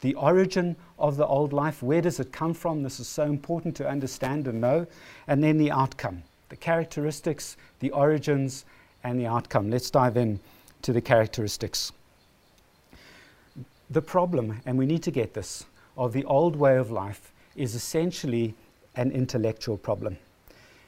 the 0.00 0.14
origin 0.14 0.76
of 0.98 1.16
the 1.16 1.26
old 1.26 1.52
life, 1.52 1.82
where 1.82 2.00
does 2.00 2.20
it 2.20 2.32
come 2.32 2.54
from? 2.54 2.82
This 2.82 3.00
is 3.00 3.08
so 3.08 3.24
important 3.24 3.76
to 3.76 3.88
understand 3.88 4.46
and 4.46 4.60
know, 4.60 4.86
and 5.26 5.42
then 5.42 5.58
the 5.58 5.70
outcome, 5.70 6.22
the 6.48 6.56
characteristics, 6.56 7.56
the 7.80 7.90
origins, 7.90 8.64
and 9.04 9.18
the 9.18 9.26
outcome. 9.26 9.70
Let's 9.70 9.90
dive 9.90 10.16
in 10.16 10.40
to 10.82 10.92
the 10.92 11.00
characteristics. 11.00 11.92
The 13.90 14.02
problem, 14.02 14.60
and 14.66 14.76
we 14.78 14.86
need 14.86 15.02
to 15.04 15.10
get 15.10 15.34
this, 15.34 15.64
of 15.96 16.12
the 16.12 16.24
old 16.24 16.54
way 16.54 16.76
of 16.76 16.90
life 16.90 17.32
is 17.56 17.74
essentially 17.74 18.54
an 18.94 19.10
intellectual 19.10 19.76
problem. 19.76 20.18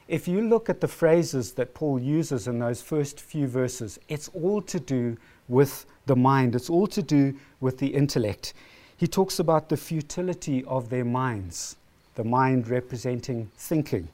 If 0.07 0.27
you 0.27 0.41
look 0.41 0.69
at 0.69 0.81
the 0.81 0.87
phrases 0.87 1.53
that 1.53 1.73
Paul 1.73 1.99
uses 1.99 2.47
in 2.47 2.59
those 2.59 2.81
first 2.81 3.21
few 3.21 3.47
verses, 3.47 3.97
it's 4.09 4.29
all 4.29 4.61
to 4.63 4.79
do 4.79 5.17
with 5.47 5.85
the 6.05 6.15
mind, 6.15 6.55
it's 6.55 6.69
all 6.69 6.87
to 6.87 7.01
do 7.01 7.33
with 7.59 7.77
the 7.77 7.87
intellect. 7.87 8.53
He 9.01 9.07
talks 9.07 9.39
about 9.39 9.67
the 9.67 9.77
futility 9.77 10.63
of 10.65 10.91
their 10.91 11.03
minds, 11.03 11.75
the 12.13 12.23
mind 12.23 12.67
representing 12.67 13.49
thinking. 13.57 14.09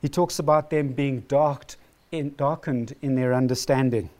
He 0.00 0.08
talks 0.08 0.38
about 0.38 0.70
them 0.70 0.92
being 0.92 1.22
darked 1.22 1.76
in, 2.12 2.32
darkened 2.36 2.94
in 3.02 3.16
their 3.16 3.34
understanding. 3.34 4.10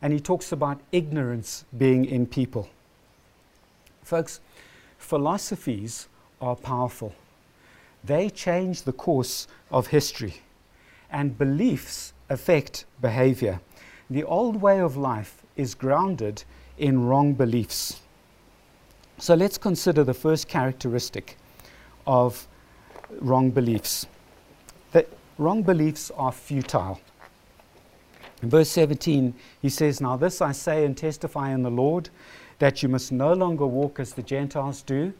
And 0.00 0.14
he 0.14 0.18
talks 0.18 0.50
about 0.50 0.80
ignorance 0.92 1.66
being 1.76 2.06
in 2.06 2.26
people. 2.26 2.70
Folks, 4.02 4.40
philosophies 4.96 6.08
are 6.40 6.56
powerful. 6.56 7.14
They 8.02 8.30
change 8.30 8.84
the 8.84 8.94
course 8.94 9.46
of 9.70 9.88
history, 9.88 10.36
and 11.10 11.36
beliefs 11.36 12.14
affect 12.30 12.86
behavior. 12.98 13.60
The 14.08 14.24
old 14.24 14.62
way 14.62 14.80
of 14.80 14.96
life 14.96 15.42
is 15.54 15.74
grounded 15.74 16.44
in 16.78 17.04
wrong 17.04 17.34
beliefs. 17.34 18.00
So 19.24 19.34
let's 19.34 19.56
consider 19.56 20.04
the 20.04 20.12
first 20.12 20.48
characteristic 20.48 21.38
of 22.06 22.46
wrong 23.20 23.50
beliefs. 23.50 24.06
That 24.92 25.08
wrong 25.38 25.62
beliefs 25.62 26.10
are 26.14 26.30
futile. 26.30 27.00
In 28.42 28.50
verse 28.50 28.68
17, 28.68 29.32
he 29.62 29.70
says, 29.70 30.02
Now 30.02 30.18
this 30.18 30.42
I 30.42 30.52
say 30.52 30.84
and 30.84 30.94
testify 30.94 31.54
in 31.54 31.62
the 31.62 31.70
Lord, 31.70 32.10
that 32.58 32.82
you 32.82 32.90
must 32.90 33.12
no 33.12 33.32
longer 33.32 33.66
walk 33.66 33.98
as 33.98 34.12
the 34.12 34.22
Gentiles 34.22 34.82
do, 34.82 35.14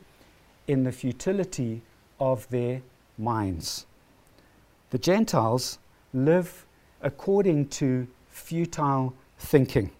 in 0.68 0.84
the 0.84 0.92
futility 0.92 1.80
of 2.20 2.46
their 2.50 2.82
minds. 3.16 3.86
The 4.90 4.98
Gentiles 4.98 5.78
live 6.12 6.66
according 7.00 7.68
to 7.80 8.06
futile 8.28 9.14
thinking. 9.38 9.92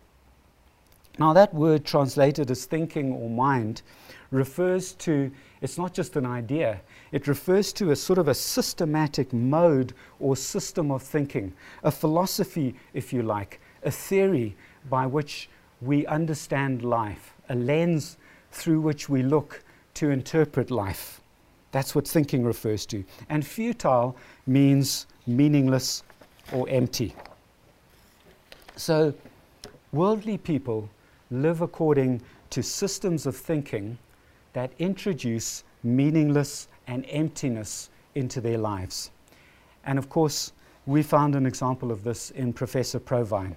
Now, 1.19 1.33
that 1.33 1.55
word 1.55 1.85
translated 1.85 2.51
as 2.51 2.65
thinking 2.65 3.13
or 3.13 3.31
mind 3.31 3.83
refers 4.31 4.93
to, 4.95 5.31
it's 5.61 5.79
not 5.79 5.95
just 5.95 6.17
an 6.17 6.27
idea, 6.27 6.81
it 7.13 7.29
refers 7.29 7.73
to 7.75 7.93
a 7.93 7.97
sort 7.97 8.19
of 8.19 8.27
a 8.27 8.35
systematic 8.35 9.33
mode 9.33 9.93
or 10.19 10.37
system 10.37 10.91
of 10.91 11.03
thinking, 11.03 11.53
a 11.85 11.91
philosophy, 11.91 12.75
if 12.95 13.13
you 13.13 13.23
like, 13.23 13.61
a 13.85 13.91
theory 13.91 14.57
by 14.91 15.07
which 15.07 15.49
we 15.81 16.05
understand 16.07 16.83
life, 16.83 17.35
a 17.49 17.55
lens 17.55 18.17
through 18.51 18.81
which 18.81 19.09
we 19.09 19.23
look 19.23 19.63
to 19.95 20.11
interpret 20.11 20.71
life. 20.71 21.21
That's 21.71 21.95
what 21.95 22.07
thinking 22.09 22.45
refers 22.45 22.87
to. 22.87 23.05
And 23.29 23.47
futile 23.47 24.17
means 24.47 25.07
meaningless 25.27 26.03
or 26.53 26.69
empty. 26.69 27.15
So, 28.77 29.15
worldly 29.93 30.39
people 30.39 30.89
live 31.43 31.61
according 31.61 32.23
to 32.51 32.63
systems 32.63 33.27
of 33.27 33.37
thinking 33.37 33.99
that 34.53 34.73
introduce 34.79 35.65
meaningless 35.83 36.69
and 36.87 37.05
emptiness 37.09 37.91
into 38.15 38.41
their 38.41 38.59
lives. 38.59 39.11
And 39.85 39.99
of 39.99 40.09
course, 40.09 40.53
we 40.87 41.03
found 41.03 41.35
an 41.35 41.47
example 41.47 41.91
of 41.91 42.05
this 42.05 42.31
in 42.31 42.53
Professor 42.53 42.99
Provine. 42.99 43.57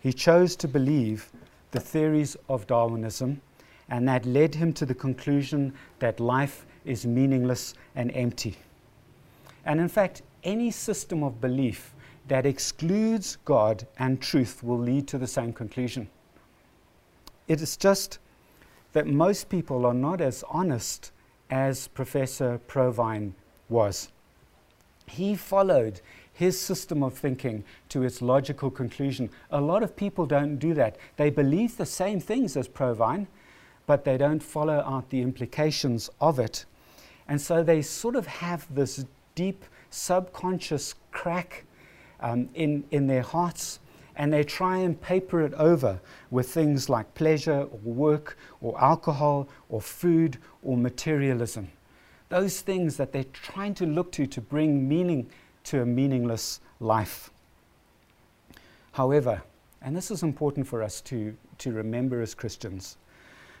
He 0.00 0.12
chose 0.12 0.56
to 0.56 0.68
believe 0.68 1.30
the 1.70 1.80
theories 1.80 2.36
of 2.48 2.66
Darwinism, 2.66 3.40
and 3.88 4.08
that 4.08 4.24
led 4.26 4.54
him 4.54 4.72
to 4.74 4.86
the 4.86 4.94
conclusion 4.94 5.72
that 5.98 6.20
life 6.20 6.66
is 6.84 7.06
meaningless 7.06 7.74
and 7.94 8.10
empty. 8.14 8.56
And 9.64 9.80
in 9.80 9.88
fact, 9.88 10.22
any 10.44 10.70
system 10.70 11.22
of 11.22 11.40
belief 11.40 11.94
that 12.28 12.46
excludes 12.46 13.36
God 13.44 13.86
and 13.98 14.20
truth 14.20 14.62
will 14.62 14.78
lead 14.78 15.08
to 15.08 15.18
the 15.18 15.26
same 15.26 15.52
conclusion. 15.52 16.08
It 17.48 17.62
is 17.62 17.76
just 17.76 18.18
that 18.92 19.06
most 19.06 19.48
people 19.48 19.86
are 19.86 19.94
not 19.94 20.20
as 20.20 20.44
honest 20.48 21.12
as 21.50 21.88
Professor 21.88 22.58
Provine 22.66 23.34
was. 23.68 24.10
He 25.06 25.34
followed 25.34 26.00
his 26.32 26.60
system 26.60 27.02
of 27.02 27.14
thinking 27.14 27.64
to 27.88 28.02
its 28.02 28.22
logical 28.22 28.70
conclusion. 28.70 29.30
A 29.50 29.60
lot 29.60 29.82
of 29.82 29.96
people 29.96 30.26
don't 30.26 30.58
do 30.58 30.74
that. 30.74 30.96
They 31.16 31.30
believe 31.30 31.76
the 31.76 31.86
same 31.86 32.20
things 32.20 32.56
as 32.56 32.68
Provine, 32.68 33.26
but 33.86 34.04
they 34.04 34.18
don't 34.18 34.42
follow 34.42 34.80
out 34.80 35.08
the 35.08 35.22
implications 35.22 36.10
of 36.20 36.38
it. 36.38 36.66
And 37.26 37.40
so 37.40 37.62
they 37.62 37.82
sort 37.82 38.14
of 38.14 38.26
have 38.26 38.66
this 38.72 39.04
deep 39.34 39.64
subconscious 39.90 40.94
crack 41.10 41.64
um, 42.20 42.50
in, 42.54 42.84
in 42.90 43.06
their 43.06 43.22
hearts 43.22 43.80
and 44.18 44.32
they 44.32 44.42
try 44.42 44.78
and 44.78 45.00
paper 45.00 45.40
it 45.42 45.54
over 45.54 46.00
with 46.30 46.50
things 46.50 46.88
like 46.88 47.14
pleasure 47.14 47.60
or 47.62 47.78
work 47.84 48.36
or 48.60 48.78
alcohol 48.82 49.48
or 49.68 49.80
food 49.80 50.36
or 50.62 50.76
materialism. 50.76 51.68
Those 52.28 52.60
things 52.60 52.96
that 52.96 53.12
they're 53.12 53.24
trying 53.32 53.74
to 53.74 53.86
look 53.86 54.10
to 54.12 54.26
to 54.26 54.40
bring 54.40 54.88
meaning 54.88 55.30
to 55.64 55.82
a 55.82 55.86
meaningless 55.86 56.60
life. 56.80 57.30
However, 58.92 59.42
and 59.80 59.96
this 59.96 60.10
is 60.10 60.24
important 60.24 60.66
for 60.66 60.82
us 60.82 61.00
to, 61.02 61.36
to 61.58 61.72
remember 61.72 62.20
as 62.20 62.34
Christians, 62.34 62.96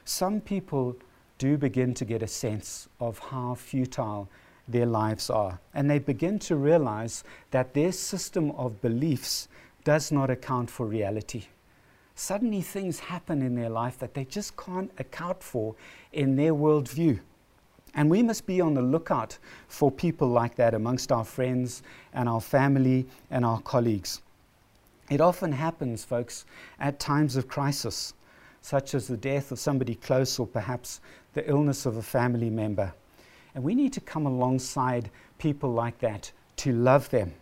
some 0.04 0.40
people 0.40 0.96
do 1.38 1.56
begin 1.56 1.94
to 1.94 2.04
get 2.04 2.22
a 2.22 2.26
sense 2.26 2.88
of 2.98 3.20
how 3.20 3.54
futile 3.54 4.28
their 4.66 4.86
lives 4.86 5.30
are. 5.30 5.60
And 5.72 5.88
they 5.88 6.00
begin 6.00 6.40
to 6.40 6.56
realize 6.56 7.22
that 7.52 7.74
their 7.74 7.92
system 7.92 8.50
of 8.52 8.82
beliefs 8.82 9.48
does 9.88 10.12
not 10.12 10.28
account 10.28 10.68
for 10.68 10.84
reality. 10.84 11.44
Suddenly, 12.14 12.60
things 12.60 12.98
happen 12.98 13.40
in 13.40 13.54
their 13.54 13.70
life 13.70 13.96
that 14.00 14.12
they 14.12 14.26
just 14.26 14.54
can't 14.54 14.90
account 14.98 15.42
for 15.42 15.74
in 16.12 16.36
their 16.36 16.52
worldview. 16.52 17.18
And 17.94 18.10
we 18.10 18.22
must 18.22 18.44
be 18.44 18.60
on 18.60 18.74
the 18.74 18.82
lookout 18.82 19.38
for 19.66 19.90
people 19.90 20.28
like 20.28 20.56
that 20.56 20.74
amongst 20.74 21.10
our 21.10 21.24
friends 21.24 21.82
and 22.12 22.28
our 22.28 22.42
family 22.42 23.06
and 23.30 23.46
our 23.46 23.62
colleagues. 23.62 24.20
It 25.08 25.22
often 25.22 25.52
happens, 25.52 26.04
folks, 26.04 26.44
at 26.78 27.00
times 27.00 27.36
of 27.36 27.48
crisis, 27.48 28.12
such 28.60 28.94
as 28.94 29.08
the 29.08 29.16
death 29.16 29.52
of 29.52 29.58
somebody 29.58 29.94
close 29.94 30.38
or 30.38 30.46
perhaps 30.46 31.00
the 31.32 31.48
illness 31.48 31.86
of 31.86 31.96
a 31.96 32.02
family 32.02 32.50
member. 32.50 32.92
And 33.54 33.64
we 33.64 33.74
need 33.74 33.94
to 33.94 34.02
come 34.02 34.26
alongside 34.26 35.08
people 35.38 35.72
like 35.72 35.98
that 36.00 36.30
to 36.56 36.74
love 36.74 37.08
them. 37.08 37.32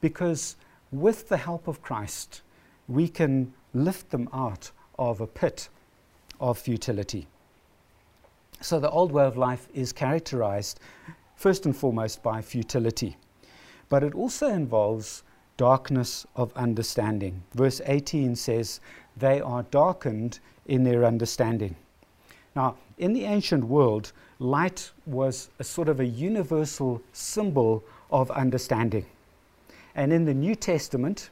Because 0.00 0.56
with 0.90 1.28
the 1.28 1.36
help 1.36 1.68
of 1.68 1.82
Christ, 1.82 2.42
we 2.88 3.08
can 3.08 3.52
lift 3.74 4.10
them 4.10 4.28
out 4.32 4.70
of 4.98 5.20
a 5.20 5.26
pit 5.26 5.68
of 6.40 6.58
futility. 6.58 7.26
So 8.60 8.80
the 8.80 8.90
old 8.90 9.12
way 9.12 9.24
of 9.24 9.36
life 9.36 9.68
is 9.74 9.92
characterized 9.92 10.80
first 11.36 11.66
and 11.66 11.76
foremost 11.76 12.22
by 12.22 12.42
futility, 12.42 13.16
but 13.88 14.02
it 14.02 14.14
also 14.14 14.48
involves 14.48 15.22
darkness 15.56 16.26
of 16.36 16.52
understanding. 16.56 17.42
Verse 17.54 17.80
18 17.84 18.34
says, 18.34 18.80
They 19.16 19.40
are 19.40 19.62
darkened 19.64 20.40
in 20.66 20.84
their 20.84 21.04
understanding. 21.04 21.76
Now, 22.56 22.76
in 22.96 23.12
the 23.12 23.24
ancient 23.24 23.64
world, 23.64 24.12
light 24.38 24.90
was 25.06 25.50
a 25.58 25.64
sort 25.64 25.88
of 25.88 26.00
a 26.00 26.06
universal 26.06 27.02
symbol 27.12 27.84
of 28.10 28.30
understanding. 28.30 29.06
And 29.98 30.12
in 30.12 30.24
the 30.24 30.32
New 30.32 30.54
Testament, 30.54 31.30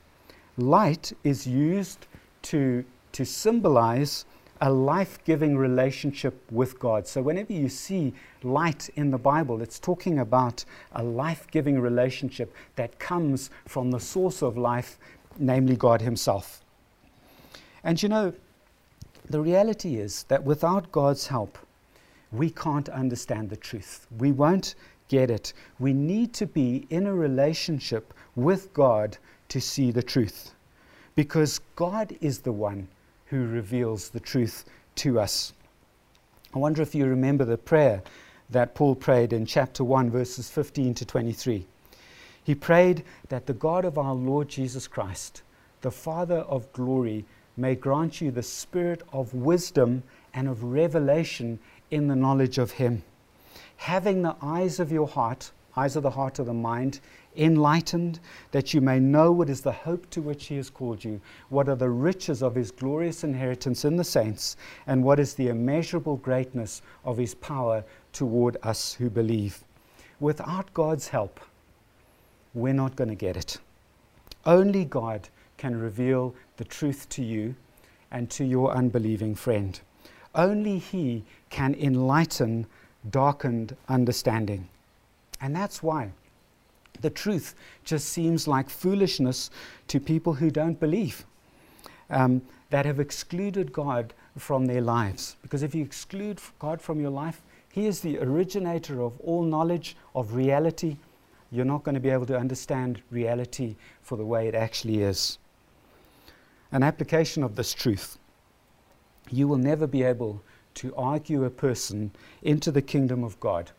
light 0.57 1.13
is 1.23 1.47
used 1.47 2.09
to, 2.43 2.85
to 3.13 3.25
symbolize 3.25 4.25
a 4.61 4.73
life 4.73 5.23
giving 5.25 5.57
relationship 5.57 6.35
with 6.51 6.77
God. 6.81 7.07
So, 7.07 7.23
whenever 7.23 7.53
you 7.53 7.69
see 7.69 8.13
light 8.43 8.89
in 8.97 9.13
the 9.13 9.19
Bible, 9.19 9.63
it's 9.63 9.79
talking 9.79 10.19
about 10.19 10.65
a 10.97 11.05
life 11.05 11.47
giving 11.53 11.79
relationship 11.79 12.53
that 12.75 12.99
comes 12.99 13.51
from 13.67 13.93
the 13.93 14.01
source 14.01 14.43
of 14.43 14.59
life, 14.59 14.99
namely 15.39 15.77
God 15.77 16.01
Himself. 16.01 16.65
And 17.85 18.03
you 18.03 18.09
know, 18.09 18.33
the 19.31 19.41
reality 19.41 19.95
is 19.95 20.25
that 20.25 20.43
without 20.43 20.91
God's 20.91 21.29
help, 21.29 21.57
we 22.33 22.51
can't 22.51 22.89
understand 22.89 23.49
the 23.49 23.57
truth. 23.57 24.09
We 24.19 24.33
won't 24.33 24.75
get 25.07 25.31
it. 25.31 25.53
We 25.79 25.93
need 25.93 26.35
to 26.35 26.47
be 26.47 26.89
in 26.91 27.07
a 27.07 27.15
relationship 27.15 28.13
with 28.37 28.72
God 28.72 29.18
to 29.49 29.61
see 29.61 29.90
the 29.90 30.03
truth. 30.03 30.53
Because 31.16 31.61
God 31.75 32.16
is 32.20 32.40
the 32.40 32.53
one 32.53 32.88
who 33.27 33.46
reveals 33.46 34.11
the 34.11 34.20
truth 34.20 34.64
to 34.96 35.18
us. 35.18 35.53
I 36.55 36.59
wonder 36.59 36.83
if 36.83 36.94
you 36.94 37.07
remember 37.07 37.44
the 37.44 37.59
prayer 37.59 38.03
that 38.51 38.75
Paul 38.75 38.94
prayed 38.94 39.33
in 39.33 39.46
chapter 39.46 39.83
1, 39.83 40.11
verses 40.11 40.49
15 40.49 40.94
to 40.94 41.05
23. 41.05 41.66
He 42.44 42.55
prayed 42.55 43.03
that 43.29 43.46
the 43.46 43.55
God 43.55 43.85
of 43.85 43.99
our 43.99 44.14
Lord 44.14 44.49
Jesus 44.49 44.87
Christ, 44.87 45.42
the 45.81 45.90
Father 45.90 46.38
of 46.38 46.72
glory, 46.72 47.25
may 47.57 47.75
grant 47.75 48.20
you 48.20 48.31
the 48.31 48.42
spirit 48.42 49.03
of 49.12 49.35
wisdom 49.35 50.03
and 50.33 50.46
of 50.46 50.62
revelation 50.62 51.59
in 51.90 52.07
the 52.07 52.16
knowledge 52.16 52.59
of 52.59 52.72
Him, 52.72 53.03
having 53.79 54.22
the 54.22 54.37
eyes 54.40 54.79
of 54.79 54.92
your 54.92 55.09
heart, 55.09 55.51
eyes 55.77 55.97
of 55.97 56.03
the 56.03 56.11
heart 56.11 56.39
of 56.39 56.47
the 56.47 56.55
mind, 56.55 57.01
enlightened, 57.37 58.19
that 58.51 58.73
you 58.73 58.81
may 58.81 58.99
know 58.99 59.31
what 59.31 59.51
is 59.51 59.61
the 59.61 59.73
hope 59.73 60.09
to 60.11 60.23
which 60.23 60.47
He 60.47 60.57
has 60.57 60.71
called 60.71 61.05
you, 61.05 61.21
what 61.49 61.69
are 61.69 61.77
the 61.77 61.91
riches 61.91 62.43
of 62.43 62.55
His 62.55 62.71
glorious 62.71 63.25
inheritance 63.25 63.85
in 63.85 63.97
the 63.97 64.05
saints, 64.05 64.57
and 64.87 65.05
what 65.05 65.21
is 65.21 65.35
the 65.35 65.49
immeasurable 65.49 66.17
greatness 66.17 66.83
of 67.05 67.19
His 67.19 67.35
power 67.35 67.85
toward 68.12 68.57
us 68.62 68.95
who 68.95 69.11
believe. 69.11 69.62
Without 70.19 70.73
God's 70.73 71.09
help, 71.09 71.41
we're 72.55 72.73
not 72.73 72.97
going 72.97 73.11
to 73.11 73.15
get 73.15 73.37
it. 73.37 73.59
Only 74.47 74.85
God 74.85 75.29
can 75.59 75.79
reveal 75.79 76.35
the 76.57 76.65
truth 76.65 77.09
to 77.11 77.23
you 77.23 77.55
and 78.11 78.31
to 78.31 78.45
your 78.45 78.73
unbelieving 78.73 79.35
friend. 79.35 79.79
Only 80.35 80.79
He 80.79 81.25
can 81.51 81.75
enlighten 81.75 82.67
darkened 83.11 83.77
understanding. 83.89 84.69
And 85.40 85.55
that's 85.55 85.83
why 85.83 86.11
the 87.01 87.11
truth 87.11 87.55
just 87.85 88.09
seems 88.09 88.49
like 88.49 88.70
foolishness 88.70 89.51
to 89.88 90.01
people 90.01 90.35
who 90.35 90.51
don't 90.51 90.81
believe, 90.81 91.25
um, 92.11 92.42
that 92.70 92.87
have 92.87 93.01
excluded 93.01 93.72
God 93.72 94.14
from 94.38 94.66
their 94.66 94.81
lives. 94.81 95.37
Because 95.42 95.62
if 95.62 95.75
you 95.75 95.85
exclude 95.85 96.40
God 96.59 96.81
from 96.81 97.01
your 97.01 97.11
life, 97.11 97.42
He 97.72 97.87
is 97.87 98.01
the 98.01 98.18
originator 98.18 99.03
of 99.03 99.18
all 99.20 99.42
knowledge, 99.42 99.96
of 100.14 100.35
reality. 100.35 100.96
You're 101.51 101.64
not 101.64 101.85
going 101.85 101.94
to 101.94 102.01
be 102.01 102.11
able 102.11 102.27
to 102.27 102.38
understand 102.38 103.03
reality 103.11 103.77
for 104.03 104.16
the 104.16 104.25
way 104.25 104.49
it 104.49 104.55
actually 104.55 105.03
is. 105.03 105.38
An 106.72 106.83
application 106.83 107.42
of 107.42 107.57
this 107.57 107.72
truth 107.72 108.18
you 109.31 109.49
will 109.49 109.57
never 109.57 109.88
be 109.88 110.05
able 110.05 110.40
to 110.75 110.94
argue 110.94 111.44
a 111.44 111.51
person 111.51 112.12
into 112.42 112.70
the 112.70 112.83
kingdom 112.83 113.25
of 113.25 113.38
God 113.40 113.72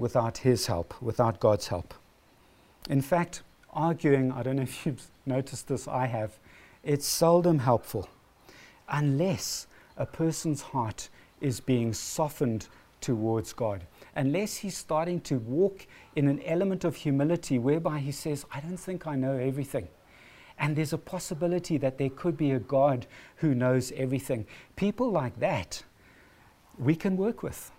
without 0.00 0.38
His 0.38 0.66
help, 0.66 1.00
without 1.02 1.38
God's 1.38 1.68
help. 1.68 1.94
In 2.88 3.02
fact, 3.02 3.42
arguing, 3.72 4.32
I 4.32 4.42
don't 4.42 4.56
know 4.56 4.62
if 4.72 4.86
you've 4.86 5.06
noticed 5.26 5.68
this, 5.68 5.86
I 5.86 6.06
have, 6.06 6.32
it's 6.82 7.06
seldom 7.06 7.60
helpful 7.60 8.08
unless 8.88 9.66
a 9.96 10.06
person's 10.06 10.62
heart 10.62 11.08
is 11.40 11.60
being 11.60 11.92
softened 11.92 12.66
towards 13.00 13.52
God. 13.52 13.86
Unless 14.16 14.56
he's 14.56 14.76
starting 14.76 15.20
to 15.22 15.38
walk 15.38 15.86
in 16.16 16.26
an 16.26 16.42
element 16.42 16.84
of 16.84 16.96
humility 16.96 17.58
whereby 17.58 17.98
he 17.98 18.10
says, 18.10 18.44
I 18.52 18.60
don't 18.60 18.76
think 18.76 19.06
I 19.06 19.14
know 19.14 19.36
everything. 19.36 19.88
And 20.58 20.74
there's 20.76 20.92
a 20.92 20.98
possibility 20.98 21.78
that 21.78 21.98
there 21.98 22.10
could 22.10 22.36
be 22.36 22.50
a 22.50 22.58
God 22.58 23.06
who 23.36 23.54
knows 23.54 23.92
everything. 23.92 24.46
People 24.76 25.10
like 25.10 25.38
that, 25.40 25.82
we 26.78 26.96
can 26.96 27.16
work 27.16 27.42
with. 27.42 27.70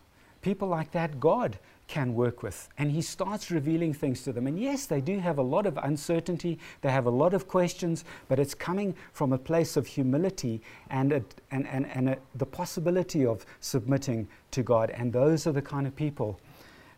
People 0.42 0.68
like 0.68 0.92
that, 0.92 1.20
God 1.20 1.60
can 1.92 2.16
work 2.16 2.42
with. 2.42 2.70
And 2.78 2.90
He 2.90 3.02
starts 3.02 3.52
revealing 3.52 3.94
things 3.94 4.24
to 4.24 4.32
them. 4.32 4.48
And 4.48 4.58
yes, 4.58 4.86
they 4.86 5.02
do 5.02 5.20
have 5.20 5.38
a 5.40 5.44
lot 5.44 5.66
of 5.66 5.78
uncertainty, 5.84 6.58
they 6.80 6.90
have 6.90 7.06
a 7.06 7.12
lot 7.12 7.34
of 7.34 7.50
questions, 7.50 8.06
but 8.30 8.40
it's 8.40 8.54
coming 8.54 8.96
from 9.12 9.34
a 9.34 9.38
place 9.38 9.76
of 9.76 9.86
humility 9.86 10.62
and, 10.90 11.12
a, 11.12 11.24
and, 11.52 11.68
and, 11.68 11.86
and 11.88 12.10
a, 12.10 12.18
the 12.36 12.46
possibility 12.46 13.26
of 13.26 13.46
submitting 13.60 14.26
to 14.52 14.64
God. 14.64 14.90
And 14.92 15.12
those 15.12 15.46
are 15.46 15.52
the 15.52 15.62
kind 15.62 15.86
of 15.86 15.94
people 15.94 16.40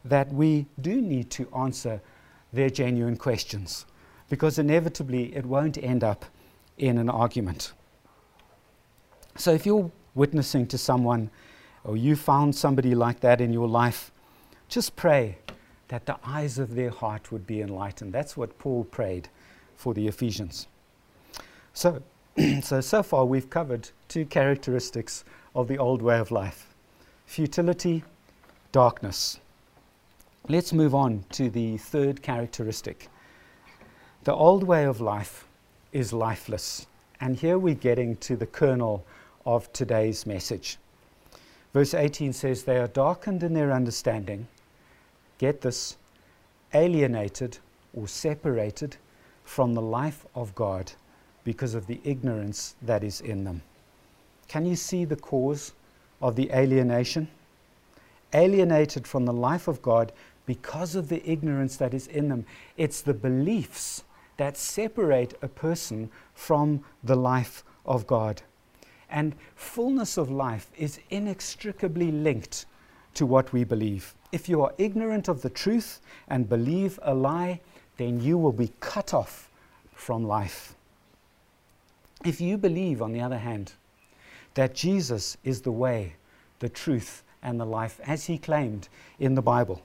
that 0.05 0.31
we 0.31 0.67
do 0.79 1.01
need 1.01 1.31
to 1.31 1.49
answer 1.55 1.99
their 2.51 2.69
genuine 2.69 3.17
questions 3.17 3.87
because 4.29 4.59
inevitably 4.59 5.35
it 5.35 5.43
won't 5.43 5.77
end 5.79 6.03
up 6.03 6.23
in 6.77 6.99
an 6.99 7.09
argument. 7.09 7.73
So 9.37 9.53
if 9.53 9.65
you're 9.65 9.91
witnessing 10.13 10.67
to 10.67 10.77
someone 10.77 11.31
or 11.83 11.97
you 11.97 12.15
found 12.15 12.55
somebody 12.55 12.93
like 12.93 13.21
that 13.21 13.41
in 13.41 13.51
your 13.51 13.67
life, 13.67 14.11
just 14.67 14.95
pray 14.95 15.37
that 15.89 16.05
the 16.05 16.17
eyes 16.25 16.57
of 16.57 16.75
their 16.75 16.89
heart 16.89 17.31
would 17.31 17.45
be 17.45 17.61
enlightened. 17.61 18.13
That's 18.13 18.35
what 18.35 18.57
Paul 18.57 18.83
prayed 18.85 19.29
for 19.75 19.93
the 19.93 20.07
Ephesians. 20.07 20.67
So, 21.73 22.01
so, 22.61 22.81
so 22.81 23.03
far 23.03 23.25
we've 23.25 23.49
covered 23.49 23.89
two 24.07 24.25
characteristics 24.25 25.23
of 25.53 25.67
the 25.67 25.77
old 25.77 26.01
way 26.01 26.19
of 26.19 26.31
life 26.31 26.73
futility, 27.25 28.03
darkness. 28.71 29.39
Let's 30.49 30.73
move 30.73 30.93
on 30.93 31.23
to 31.31 31.49
the 31.49 31.77
third 31.77 32.21
characteristic. 32.21 33.07
The 34.23 34.33
old 34.33 34.63
way 34.63 34.85
of 34.85 34.99
life 34.99 35.47
is 35.91 36.11
lifeless. 36.11 36.85
And 37.21 37.37
here 37.37 37.57
we're 37.57 37.75
getting 37.75 38.17
to 38.17 38.35
the 38.35 38.45
kernel 38.45 39.05
of 39.45 39.71
today's 39.73 40.25
message. 40.25 40.77
Verse 41.73 41.93
18 41.93 42.33
says, 42.33 42.63
They 42.63 42.77
are 42.77 42.87
darkened 42.87 43.43
in 43.43 43.53
their 43.53 43.71
understanding. 43.71 44.47
Get 45.39 45.61
this, 45.61 45.97
alienated 46.73 47.57
or 47.93 48.07
separated 48.07 48.97
from 49.43 49.73
the 49.73 49.81
life 49.81 50.25
of 50.35 50.55
God 50.55 50.91
because 51.43 51.73
of 51.73 51.87
the 51.87 51.99
ignorance 52.03 52.75
that 52.81 53.03
is 53.03 53.21
in 53.21 53.43
them. 53.43 53.61
Can 54.47 54.65
you 54.65 54.75
see 54.75 55.03
the 55.05 55.15
cause 55.15 55.73
of 56.21 56.35
the 56.35 56.49
alienation? 56.51 57.27
Alienated 58.33 59.07
from 59.07 59.25
the 59.25 59.33
life 59.33 59.67
of 59.67 59.81
God 59.81 60.11
because 60.45 60.95
of 60.95 61.09
the 61.09 61.27
ignorance 61.29 61.75
that 61.77 61.93
is 61.93 62.07
in 62.07 62.29
them. 62.29 62.45
It's 62.77 63.01
the 63.01 63.13
beliefs 63.13 64.03
that 64.37 64.57
separate 64.57 65.37
a 65.41 65.47
person 65.47 66.09
from 66.33 66.83
the 67.03 67.15
life 67.15 67.63
of 67.85 68.07
God. 68.07 68.41
And 69.13 69.35
fullness 69.55 70.17
of 70.17 70.31
life 70.31 70.71
is 70.75 70.99
inextricably 71.11 72.11
linked 72.11 72.65
to 73.13 73.27
what 73.27 73.53
we 73.53 73.63
believe. 73.63 74.15
If 74.31 74.49
you 74.49 74.63
are 74.63 74.73
ignorant 74.79 75.27
of 75.27 75.43
the 75.43 75.51
truth 75.51 76.01
and 76.27 76.49
believe 76.49 76.99
a 77.03 77.13
lie, 77.13 77.61
then 77.97 78.19
you 78.19 78.39
will 78.39 78.51
be 78.51 78.73
cut 78.79 79.13
off 79.13 79.51
from 79.93 80.23
life. 80.25 80.75
If 82.25 82.41
you 82.41 82.57
believe, 82.57 83.03
on 83.03 83.11
the 83.11 83.21
other 83.21 83.37
hand, 83.37 83.73
that 84.55 84.73
Jesus 84.73 85.37
is 85.43 85.61
the 85.61 85.71
way, 85.71 86.15
the 86.57 86.69
truth, 86.69 87.23
and 87.43 87.59
the 87.59 87.65
life, 87.65 87.99
as 88.07 88.25
he 88.25 88.39
claimed 88.39 88.89
in 89.19 89.35
the 89.35 89.41
Bible, 89.43 89.83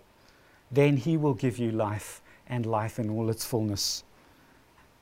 then 0.71 0.97
he 0.97 1.19
will 1.19 1.35
give 1.35 1.59
you 1.59 1.71
life 1.71 2.23
and 2.49 2.65
life 2.65 2.99
in 2.99 3.11
all 3.11 3.29
its 3.29 3.45
fullness. 3.45 4.05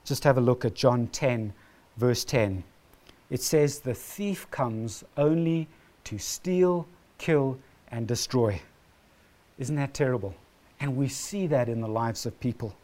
Just 0.05 0.25
have 0.25 0.37
a 0.37 0.41
look 0.41 0.65
at 0.65 0.75
John 0.75 1.07
10, 1.09 1.53
verse 1.97 2.25
10. 2.25 2.65
It 3.31 3.43
says, 3.43 3.81
The 3.81 3.95
thief 3.95 4.51
comes 4.51 5.05
only 5.17 5.69
to 6.05 6.19
steal, 6.19 6.87
kill, 7.19 7.59
and 7.91 8.07
destroy. 8.07 8.61
Isn't 9.59 9.77
that 9.77 9.95
terrible? 9.95 10.35
And 10.81 10.97
we 10.97 11.09
see 11.09 11.47
that 11.47 11.69
in 11.69 11.81
the 11.81 11.89
lives 11.89 12.27
of 12.27 12.39
people. 12.41 12.77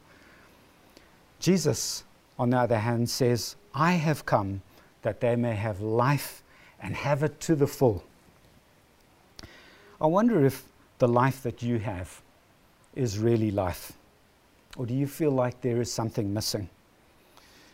Jesus, 1.38 2.04
on 2.38 2.50
the 2.50 2.58
other 2.58 2.78
hand, 2.78 3.08
says, 3.10 3.56
I 3.74 3.92
have 3.92 4.24
come 4.24 4.62
that 5.02 5.20
they 5.20 5.36
may 5.36 5.54
have 5.54 5.80
life 5.80 6.42
and 6.80 6.94
have 6.94 7.22
it 7.22 7.38
to 7.40 7.54
the 7.54 7.66
full. 7.66 8.04
I 10.00 10.06
wonder 10.06 10.44
if 10.44 10.64
the 10.98 11.08
life 11.08 11.42
that 11.42 11.62
you 11.62 11.78
have 11.78 12.20
is 12.94 13.18
really 13.18 13.50
life. 13.50 13.92
Or 14.76 14.86
do 14.86 14.94
you 14.94 15.06
feel 15.06 15.30
like 15.30 15.60
there 15.60 15.80
is 15.80 15.92
something 15.92 16.32
missing? 16.32 16.68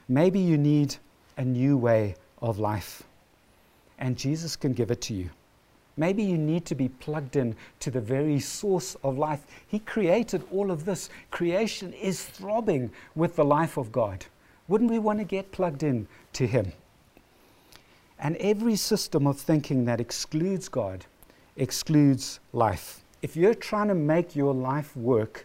Maybe 0.08 0.40
you 0.40 0.58
need 0.58 0.96
a 1.36 1.44
new 1.44 1.76
way 1.76 2.16
of 2.40 2.58
life, 2.58 3.02
and 3.98 4.16
Jesus 4.16 4.56
can 4.56 4.72
give 4.72 4.90
it 4.90 5.00
to 5.02 5.14
you. 5.14 5.30
Maybe 5.96 6.22
you 6.22 6.38
need 6.38 6.64
to 6.66 6.74
be 6.74 6.88
plugged 6.88 7.34
in 7.34 7.56
to 7.80 7.90
the 7.90 8.00
very 8.00 8.38
source 8.38 8.96
of 9.02 9.18
life. 9.18 9.44
He 9.66 9.80
created 9.80 10.44
all 10.52 10.70
of 10.70 10.84
this. 10.84 11.10
Creation 11.32 11.92
is 11.92 12.24
throbbing 12.24 12.92
with 13.16 13.34
the 13.34 13.44
life 13.44 13.76
of 13.76 13.90
God. 13.90 14.24
Wouldn't 14.68 14.90
we 14.90 15.00
want 15.00 15.18
to 15.18 15.24
get 15.24 15.50
plugged 15.50 15.82
in 15.82 16.06
to 16.34 16.46
Him? 16.46 16.72
And 18.18 18.36
every 18.36 18.76
system 18.76 19.26
of 19.26 19.40
thinking 19.40 19.86
that 19.86 20.00
excludes 20.00 20.68
God 20.68 21.04
excludes 21.58 22.40
life. 22.52 23.02
If 23.20 23.36
you're 23.36 23.54
trying 23.54 23.88
to 23.88 23.94
make 23.94 24.34
your 24.34 24.54
life 24.54 24.96
work 24.96 25.44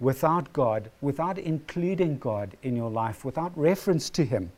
without 0.00 0.52
God, 0.52 0.90
without 1.00 1.38
including 1.38 2.18
God 2.18 2.56
in 2.62 2.76
your 2.76 2.90
life, 2.90 3.24
without 3.24 3.56
reference 3.56 4.10
to 4.10 4.24
Him, 4.24 4.50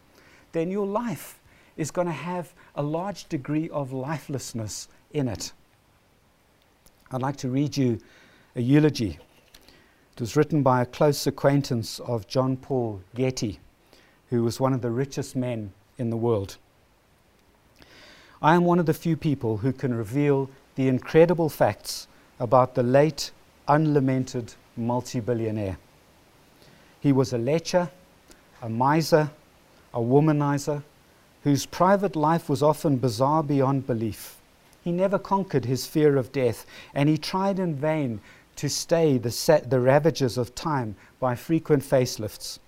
then 0.53 0.71
your 0.71 0.87
life 0.87 1.39
is 1.77 1.91
going 1.91 2.07
to 2.07 2.13
have 2.13 2.55
a 2.75 2.83
large 2.83 3.29
degree 3.29 3.69
of 3.71 3.93
lifelessness 3.93 4.89
in 5.13 5.29
it. 5.29 5.53
I'd 7.11 7.23
like 7.23 7.37
to 7.39 7.49
read 7.49 7.77
you 7.77 7.99
a 8.55 8.61
eulogy. 8.61 9.19
It 10.15 10.21
was 10.21 10.35
written 10.35 10.63
by 10.63 10.83
a 10.83 10.87
close 10.87 11.27
acquaintance 11.27 12.01
of 12.01 12.27
John 12.27 12.57
Paul 12.57 13.03
Getty, 13.15 13.61
who 14.31 14.43
was 14.43 14.59
one 14.59 14.73
of 14.73 14.81
the 14.81 14.91
richest 14.91 15.37
men 15.37 15.73
in 15.99 16.11
the 16.11 16.17
world. 16.17 16.57
I 18.41 18.55
am 18.55 18.65
one 18.65 18.79
of 18.79 18.87
the 18.87 18.95
few 18.95 19.17
people 19.17 19.59
who 19.59 19.73
can 19.73 19.95
reveal 19.95 20.51
the 20.75 20.89
incredible 20.89 21.49
facts 21.49 22.09
about 22.39 22.75
the 22.75 22.83
late, 22.83 23.31
unlamented 23.69 24.55
multi 24.77 25.21
billionaire. 25.21 25.79
He 27.01 27.13
was 27.13 27.33
a 27.33 27.39
lecher, 27.39 27.91
a 28.61 28.69
miser, 28.69 29.31
a 29.95 30.01
womanizer, 30.01 30.83
whose 31.47 31.65
private 31.65 32.17
life 32.17 32.49
was 32.49 32.61
often 32.61 32.97
bizarre 32.97 33.41
beyond 33.41 33.87
belief. 33.87 34.39
He 34.83 34.91
never 34.91 35.17
conquered 35.17 35.65
his 35.65 35.87
fear 35.87 36.17
of 36.17 36.33
death, 36.33 36.67
and 36.93 37.09
he 37.09 37.17
tried 37.17 37.61
in 37.61 37.77
vain 37.77 38.21
to 38.57 38.69
stay 38.69 39.17
the, 39.17 39.63
the 39.69 39.79
ravages 39.79 40.39
of 40.39 40.57
time 40.57 40.97
by 41.21 41.37
frequent 41.37 41.85
facelifts. 41.85 42.59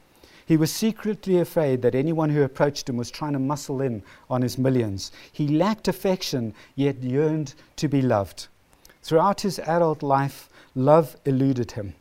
He 0.47 0.57
was 0.57 0.71
secretly 0.71 1.41
afraid 1.41 1.83
that 1.83 1.97
anyone 1.97 2.31
who 2.31 2.45
approached 2.45 2.89
him 2.89 2.97
was 2.97 3.11
trying 3.11 3.33
to 3.33 3.41
muscle 3.41 3.81
in 3.81 4.01
on 4.31 4.43
his 4.43 4.59
millions. 4.59 5.11
He 5.33 5.49
lacked 5.49 5.89
affection, 5.89 6.55
yet 6.77 7.03
yearned 7.03 7.55
to 7.79 7.89
be 7.89 8.01
loved. 8.01 8.47
Throughout 9.03 9.41
his 9.41 9.59
adult 9.59 10.05
life, 10.05 10.49
love 10.77 11.17
eluded 11.25 11.73
him. 11.73 11.95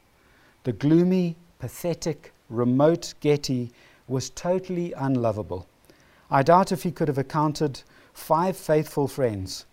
The 0.63 0.73
gloomy, 0.73 1.37
pathetic, 1.57 2.33
remote 2.51 3.15
Getty 3.19 3.71
was 4.07 4.29
totally 4.29 4.93
unlovable. 4.93 5.65
I 6.29 6.43
doubt 6.43 6.73
if 6.73 6.83
he 6.83 6.91
could 6.91 7.07
have 7.07 7.17
accounted 7.17 7.81
five 8.13 8.57
faithful 8.57 9.07
friends, 9.07 9.65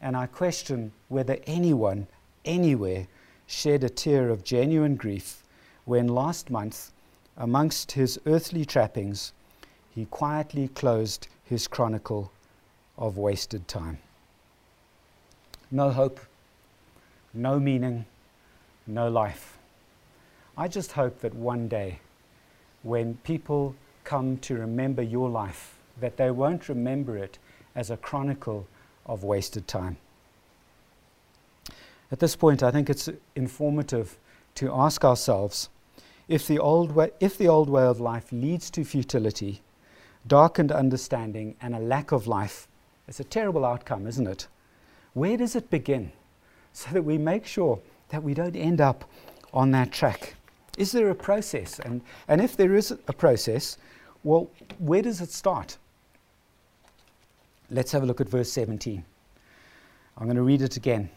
and 0.00 0.16
I 0.16 0.26
question 0.26 0.90
whether 1.08 1.38
anyone, 1.46 2.08
anywhere, 2.44 3.06
shed 3.46 3.84
a 3.84 3.88
tear 3.88 4.28
of 4.28 4.42
genuine 4.42 4.96
grief 4.96 5.44
when 5.84 6.08
last 6.08 6.50
month, 6.50 6.90
amongst 7.36 7.92
his 7.92 8.18
earthly 8.26 8.64
trappings, 8.64 9.32
he 9.90 10.04
quietly 10.06 10.68
closed 10.68 11.28
his 11.44 11.68
chronicle 11.68 12.32
of 12.98 13.16
wasted 13.16 13.66
time. 13.68 13.98
No 15.70 15.90
hope, 15.90 16.20
no 17.32 17.60
meaning, 17.60 18.04
no 18.86 19.08
life. 19.08 19.58
I 20.56 20.66
just 20.66 20.92
hope 20.92 21.20
that 21.20 21.34
one 21.34 21.68
day, 21.68 22.00
when 22.82 23.14
people 23.22 23.74
come 24.04 24.38
to 24.38 24.54
remember 24.56 25.02
your 25.02 25.30
life, 25.30 25.79
that 26.00 26.16
they 26.16 26.30
won't 26.30 26.68
remember 26.68 27.16
it 27.16 27.38
as 27.74 27.90
a 27.90 27.96
chronicle 27.96 28.66
of 29.06 29.24
wasted 29.24 29.66
time. 29.66 29.96
At 32.12 32.18
this 32.18 32.34
point, 32.34 32.62
I 32.62 32.70
think 32.70 32.90
it's 32.90 33.08
informative 33.36 34.18
to 34.56 34.72
ask 34.72 35.04
ourselves 35.04 35.68
if 36.28 36.46
the 36.46 36.58
old 36.58 36.92
way, 36.92 37.10
if 37.20 37.38
the 37.38 37.48
old 37.48 37.68
way 37.68 37.84
of 37.84 38.00
life 38.00 38.30
leads 38.32 38.70
to 38.70 38.84
futility, 38.84 39.62
darkened 40.26 40.72
understanding, 40.72 41.56
and 41.60 41.74
a 41.74 41.78
lack 41.78 42.12
of 42.12 42.26
life, 42.26 42.68
it's 43.08 43.20
a 43.20 43.24
terrible 43.24 43.64
outcome, 43.64 44.06
isn't 44.06 44.26
it? 44.26 44.46
Where 45.14 45.36
does 45.36 45.56
it 45.56 45.70
begin? 45.70 46.12
So 46.72 46.90
that 46.92 47.02
we 47.02 47.18
make 47.18 47.46
sure 47.46 47.80
that 48.10 48.22
we 48.22 48.34
don't 48.34 48.54
end 48.54 48.80
up 48.80 49.04
on 49.52 49.72
that 49.72 49.90
track. 49.90 50.34
Is 50.78 50.92
there 50.92 51.10
a 51.10 51.14
process? 51.14 51.80
And, 51.80 52.00
and 52.28 52.40
if 52.40 52.56
there 52.56 52.76
is 52.76 52.92
a 52.92 53.12
process, 53.12 53.76
well, 54.22 54.50
where 54.78 55.02
does 55.02 55.20
it 55.20 55.30
start? 55.30 55.78
Let's 57.70 57.92
have 57.92 58.02
a 58.02 58.06
look 58.06 58.20
at 58.20 58.28
verse 58.28 58.50
17. 58.52 59.04
I'm 60.18 60.26
going 60.26 60.36
to 60.36 60.42
read 60.42 60.62
it 60.62 60.76
again 60.76 61.08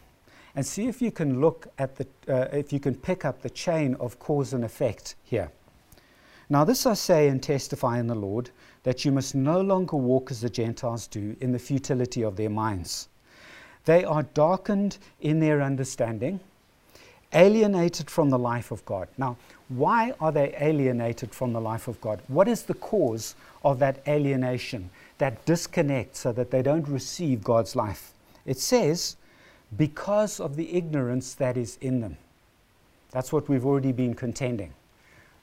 and 0.54 0.64
see 0.64 0.86
if 0.86 1.02
you 1.02 1.10
can 1.10 1.40
look 1.40 1.66
at 1.78 1.96
the, 1.96 2.06
uh, 2.28 2.48
if 2.52 2.72
you 2.72 2.78
can 2.78 2.94
pick 2.94 3.24
up 3.24 3.42
the 3.42 3.50
chain 3.50 3.96
of 3.96 4.18
cause 4.20 4.52
and 4.52 4.64
effect 4.64 5.16
here. 5.24 5.50
Now, 6.48 6.64
this 6.64 6.86
I 6.86 6.94
say 6.94 7.28
and 7.28 7.42
testify 7.42 7.98
in 7.98 8.06
the 8.06 8.14
Lord 8.14 8.50
that 8.84 9.04
you 9.04 9.10
must 9.10 9.34
no 9.34 9.60
longer 9.60 9.96
walk 9.96 10.30
as 10.30 10.42
the 10.42 10.50
Gentiles 10.50 11.06
do 11.08 11.36
in 11.40 11.52
the 11.52 11.58
futility 11.58 12.22
of 12.22 12.36
their 12.36 12.50
minds. 12.50 13.08
They 13.84 14.04
are 14.04 14.22
darkened 14.22 14.98
in 15.20 15.40
their 15.40 15.60
understanding, 15.60 16.38
alienated 17.32 18.08
from 18.08 18.30
the 18.30 18.38
life 18.38 18.70
of 18.70 18.84
God. 18.84 19.08
Now, 19.18 19.36
why 19.68 20.12
are 20.20 20.30
they 20.30 20.54
alienated 20.60 21.34
from 21.34 21.52
the 21.52 21.60
life 21.60 21.88
of 21.88 22.00
God? 22.00 22.22
What 22.28 22.46
is 22.46 22.62
the 22.62 22.74
cause 22.74 23.34
of 23.64 23.80
that 23.80 24.06
alienation? 24.06 24.90
That 25.18 25.44
disconnect 25.46 26.16
so 26.16 26.32
that 26.32 26.50
they 26.50 26.62
don't 26.62 26.88
receive 26.88 27.44
God's 27.44 27.76
life. 27.76 28.12
It 28.44 28.58
says, 28.58 29.16
because 29.76 30.40
of 30.40 30.56
the 30.56 30.74
ignorance 30.74 31.34
that 31.34 31.56
is 31.56 31.78
in 31.80 32.00
them. 32.00 32.16
That's 33.10 33.32
what 33.32 33.48
we've 33.48 33.64
already 33.64 33.92
been 33.92 34.14
contending. 34.14 34.74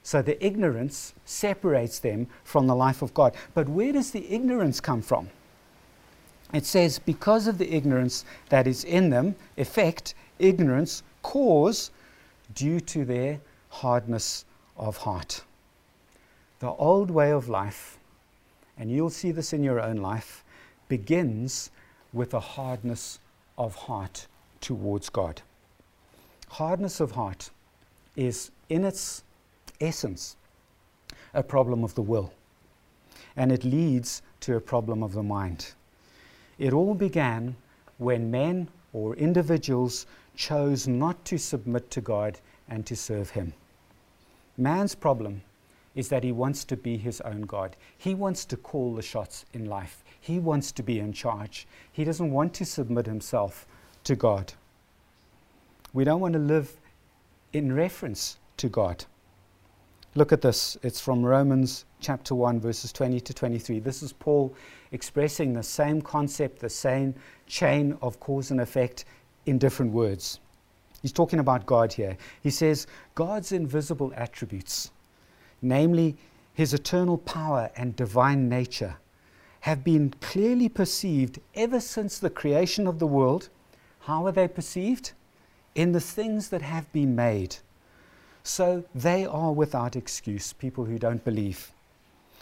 So 0.03 0.21
the 0.21 0.43
ignorance 0.45 1.13
separates 1.25 1.99
them 1.99 2.27
from 2.43 2.67
the 2.67 2.75
life 2.75 3.01
of 3.01 3.13
God. 3.13 3.35
But 3.53 3.69
where 3.69 3.93
does 3.93 4.11
the 4.11 4.33
ignorance 4.33 4.79
come 4.79 5.01
from? 5.01 5.29
It 6.53 6.65
says, 6.65 6.99
because 6.99 7.47
of 7.47 7.57
the 7.57 7.73
ignorance 7.73 8.25
that 8.49 8.67
is 8.67 8.83
in 8.83 9.09
them, 9.09 9.35
effect, 9.57 10.15
ignorance, 10.39 11.03
cause, 11.23 11.91
due 12.53 12.79
to 12.81 13.05
their 13.05 13.39
hardness 13.69 14.43
of 14.75 14.97
heart. 14.97 15.43
The 16.59 16.71
old 16.71 17.09
way 17.09 17.31
of 17.31 17.47
life, 17.47 17.97
and 18.77 18.91
you'll 18.91 19.09
see 19.09 19.31
this 19.31 19.53
in 19.53 19.63
your 19.63 19.79
own 19.79 19.97
life, 19.97 20.43
begins 20.87 21.71
with 22.13 22.33
a 22.33 22.39
hardness 22.39 23.19
of 23.57 23.75
heart 23.75 24.27
towards 24.59 25.09
God. 25.09 25.41
Hardness 26.49 26.99
of 26.99 27.11
heart 27.11 27.49
is, 28.15 28.51
in 28.69 28.83
its 28.83 29.23
essence, 29.79 30.35
a 31.33 31.43
problem 31.43 31.83
of 31.83 31.95
the 31.95 32.01
will, 32.01 32.33
and 33.35 33.51
it 33.51 33.63
leads 33.63 34.21
to 34.41 34.55
a 34.55 34.61
problem 34.61 35.03
of 35.03 35.13
the 35.13 35.23
mind. 35.23 35.73
It 36.57 36.73
all 36.73 36.93
began 36.93 37.55
when 37.97 38.29
men 38.29 38.67
or 38.93 39.15
individuals 39.15 40.05
chose 40.35 40.87
not 40.87 41.23
to 41.25 41.37
submit 41.37 41.89
to 41.91 42.01
God 42.01 42.39
and 42.67 42.85
to 42.85 42.95
serve 42.95 43.29
Him. 43.29 43.53
Man's 44.57 44.95
problem 44.95 45.41
is 45.95 46.09
that 46.09 46.23
he 46.23 46.31
wants 46.31 46.63
to 46.65 46.77
be 46.77 46.97
his 46.97 47.21
own 47.21 47.41
God. 47.41 47.75
He 47.97 48.15
wants 48.15 48.45
to 48.45 48.57
call 48.57 48.95
the 48.95 49.01
shots 49.01 49.45
in 49.53 49.65
life. 49.65 50.03
He 50.19 50.39
wants 50.39 50.71
to 50.73 50.83
be 50.83 50.99
in 50.99 51.13
charge. 51.13 51.67
He 51.91 52.03
doesn't 52.03 52.31
want 52.31 52.53
to 52.55 52.65
submit 52.65 53.05
himself 53.05 53.67
to 54.05 54.15
God. 54.15 54.53
We 55.93 56.03
don't 56.03 56.21
want 56.21 56.33
to 56.33 56.39
live 56.39 56.79
in 57.53 57.73
reference 57.73 58.37
to 58.57 58.69
God. 58.69 59.05
Look 60.15 60.31
at 60.31 60.41
this. 60.41 60.77
It's 60.83 60.99
from 60.99 61.23
Romans 61.23 61.85
chapter 62.01 62.35
1, 62.35 62.59
verses 62.59 62.91
20 62.91 63.19
to 63.21 63.33
23. 63.33 63.79
This 63.79 64.03
is 64.03 64.11
Paul 64.11 64.53
expressing 64.91 65.53
the 65.53 65.63
same 65.63 66.01
concept, 66.01 66.59
the 66.59 66.69
same 66.69 67.15
chain 67.47 67.97
of 68.01 68.19
cause 68.19 68.51
and 68.51 68.59
effect 68.59 69.05
in 69.45 69.57
different 69.57 69.91
words. 69.93 70.39
He's 71.01 71.13
talking 71.13 71.39
about 71.39 71.65
God 71.65 71.93
here. 71.93 72.17
He 72.43 72.49
says, 72.49 72.87
God's 73.15 73.53
invisible 73.53 74.13
attributes, 74.15 74.91
namely 75.61 76.17
his 76.53 76.73
eternal 76.73 77.17
power 77.17 77.71
and 77.75 77.95
divine 77.95 78.49
nature, 78.49 78.97
have 79.61 79.83
been 79.83 80.13
clearly 80.21 80.67
perceived 80.67 81.39
ever 81.53 81.79
since 81.79 82.17
the 82.17 82.29
creation 82.29 82.87
of 82.87 82.99
the 82.99 83.07
world. 83.07 83.49
How 84.01 84.25
are 84.25 84.31
they 84.31 84.47
perceived? 84.47 85.11
In 85.75 85.91
the 85.91 86.01
things 86.01 86.49
that 86.49 86.61
have 86.61 86.91
been 86.91 87.15
made. 87.15 87.57
So 88.43 88.83
they 88.95 89.25
are 89.25 89.51
without 89.51 89.95
excuse, 89.95 90.51
people 90.53 90.85
who 90.85 90.97
don't 90.97 91.23
believe. 91.23 91.71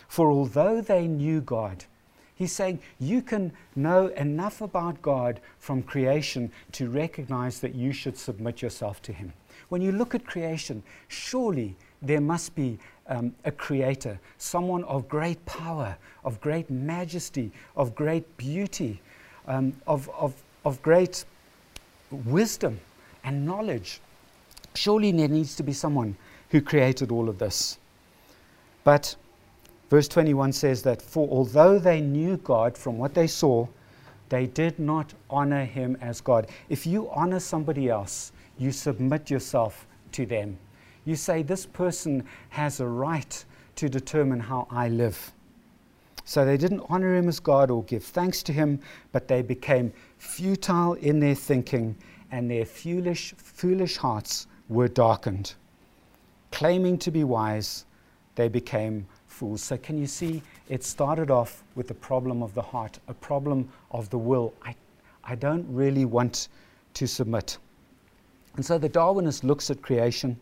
For 0.07 0.31
although 0.31 0.81
they 0.81 1.07
knew 1.07 1.41
God, 1.41 1.85
He's 2.33 2.53
saying 2.53 2.79
you 2.99 3.21
can 3.21 3.51
know 3.75 4.07
enough 4.07 4.61
about 4.61 5.01
God 5.01 5.41
from 5.57 5.83
creation 5.83 6.53
to 6.71 6.89
recognize 6.89 7.59
that 7.59 7.75
you 7.75 7.91
should 7.91 8.17
submit 8.17 8.61
yourself 8.61 9.01
to 9.01 9.11
Him. 9.11 9.33
When 9.67 9.81
you 9.81 9.91
look 9.91 10.15
at 10.15 10.25
creation, 10.25 10.81
surely 11.09 11.75
there 12.01 12.21
must 12.21 12.55
be 12.55 12.77
um, 13.07 13.33
a 13.45 13.51
creator, 13.51 14.19
someone 14.37 14.83
of 14.85 15.09
great 15.09 15.43
power, 15.45 15.97
of 16.23 16.39
great 16.41 16.69
majesty, 16.69 17.51
of 17.75 17.95
great 17.95 18.37
beauty, 18.37 19.01
um, 19.47 19.73
of, 19.87 20.09
of, 20.17 20.33
of 20.65 20.81
great 20.81 21.25
wisdom 22.11 22.79
and 23.23 23.45
knowledge. 23.45 23.99
Surely 24.75 25.11
there 25.11 25.27
needs 25.27 25.55
to 25.55 25.63
be 25.63 25.73
someone 25.73 26.15
who 26.49 26.61
created 26.61 27.11
all 27.11 27.29
of 27.29 27.39
this. 27.39 27.77
But 28.83 29.15
Verse 29.89 30.07
21 30.07 30.53
says 30.53 30.83
that, 30.83 31.01
For 31.01 31.27
although 31.29 31.79
they 31.79 31.99
knew 31.99 32.37
God 32.37 32.77
from 32.77 32.97
what 32.97 33.13
they 33.15 33.27
saw, 33.27 33.67
they 34.29 34.45
did 34.45 34.77
not 34.77 35.13
honor 35.29 35.65
him 35.65 35.97
as 35.99 36.21
God. 36.21 36.47
If 36.69 36.85
you 36.85 37.09
honor 37.09 37.39
somebody 37.39 37.89
else, 37.89 38.31
you 38.59 38.71
submit 38.71 39.31
yourself 39.31 39.87
to 40.11 40.27
them. 40.27 40.57
You 41.09 41.15
say, 41.15 41.41
This 41.41 41.65
person 41.65 42.23
has 42.49 42.79
a 42.79 42.85
right 42.87 43.43
to 43.77 43.89
determine 43.89 44.39
how 44.39 44.67
I 44.69 44.89
live. 44.89 45.31
So 46.23 46.45
they 46.45 46.55
didn't 46.55 46.83
honor 46.87 47.15
him 47.15 47.27
as 47.27 47.39
God 47.39 47.71
or 47.71 47.83
give 47.85 48.03
thanks 48.03 48.43
to 48.43 48.53
him, 48.53 48.79
but 49.11 49.27
they 49.27 49.41
became 49.41 49.91
futile 50.19 50.93
in 50.93 51.19
their 51.19 51.33
thinking, 51.33 51.95
and 52.29 52.51
their 52.51 52.63
foolish, 52.63 53.33
foolish 53.37 53.97
hearts 53.97 54.45
were 54.67 54.87
darkened. 54.87 55.55
Claiming 56.51 56.99
to 56.99 57.09
be 57.09 57.23
wise, 57.23 57.85
they 58.35 58.47
became 58.47 59.07
fools. 59.25 59.63
So, 59.63 59.77
can 59.77 59.97
you 59.97 60.05
see 60.05 60.43
it 60.67 60.83
started 60.83 61.31
off 61.31 61.63
with 61.73 61.87
the 61.87 61.95
problem 61.95 62.43
of 62.43 62.53
the 62.53 62.61
heart, 62.61 62.99
a 63.07 63.15
problem 63.15 63.67
of 63.89 64.11
the 64.11 64.19
will. 64.19 64.53
I, 64.63 64.75
I 65.23 65.33
don't 65.33 65.65
really 65.73 66.05
want 66.05 66.49
to 66.93 67.07
submit. 67.07 67.57
And 68.57 68.63
so 68.63 68.77
the 68.77 68.89
Darwinist 68.89 69.43
looks 69.43 69.71
at 69.71 69.81
creation. 69.81 70.39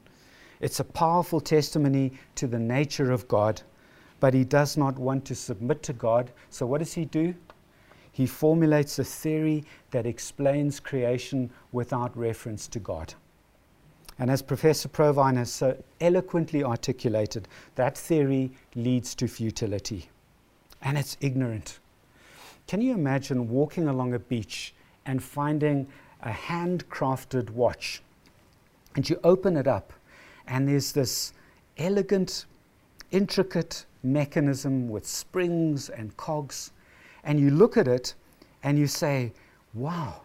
It's 0.60 0.80
a 0.80 0.84
powerful 0.84 1.40
testimony 1.40 2.14
to 2.36 2.48
the 2.48 2.60
nature 2.60 3.12
of 3.12 3.28
God, 3.28 3.62
but 4.20 4.34
he 4.34 4.44
does 4.44 4.78
not 4.78 4.98
want 4.98 5.26
to 5.26 5.36
submit 5.36 5.84
to 5.84 5.94
God. 5.94 6.32
So, 6.50 6.66
what 6.66 6.80
does 6.80 6.94
he 6.94 7.06
do? 7.06 7.36
He 8.12 8.26
formulates 8.26 8.98
a 8.98 9.04
theory 9.04 9.64
that 9.92 10.08
explains 10.08 10.80
creation 10.80 11.52
without 11.72 12.18
reference 12.18 12.68
to 12.70 12.80
God. 12.80 13.14
And 14.20 14.32
as 14.32 14.42
Professor 14.42 14.90
Provine 14.90 15.36
has 15.36 15.52
so 15.52 15.78
eloquently 16.02 16.64
articulated, 16.64 17.48
that 17.76 17.96
theory 17.96 18.52
leads 18.74 19.14
to 19.16 19.28
futility. 19.28 20.10
And 20.82 20.98
it's 20.98 21.18
ignorant. 21.22 21.80
Can 22.68 22.82
you 22.82 22.94
imagine 22.94 23.50
walking 23.50 23.88
along 23.88 24.14
a 24.14 24.20
beach 24.20 24.74
and 25.06 25.24
finding 25.24 25.88
a 26.22 26.32
handcrafted 26.32 27.52
watch? 27.52 28.02
And 28.96 29.08
you 29.08 29.20
open 29.24 29.56
it 29.56 29.68
up, 29.68 29.94
and 30.48 30.68
there's 30.68 30.92
this 30.92 31.34
elegant, 31.78 32.46
intricate 33.12 33.86
mechanism 34.04 34.90
with 34.90 35.06
springs 35.06 35.90
and 35.90 36.16
cogs. 36.18 36.72
And 37.24 37.40
you 37.40 37.50
look 37.50 37.78
at 37.78 37.88
it 37.88 38.14
and 38.64 38.80
you 38.80 38.88
say, 38.88 39.34
wow, 39.74 40.22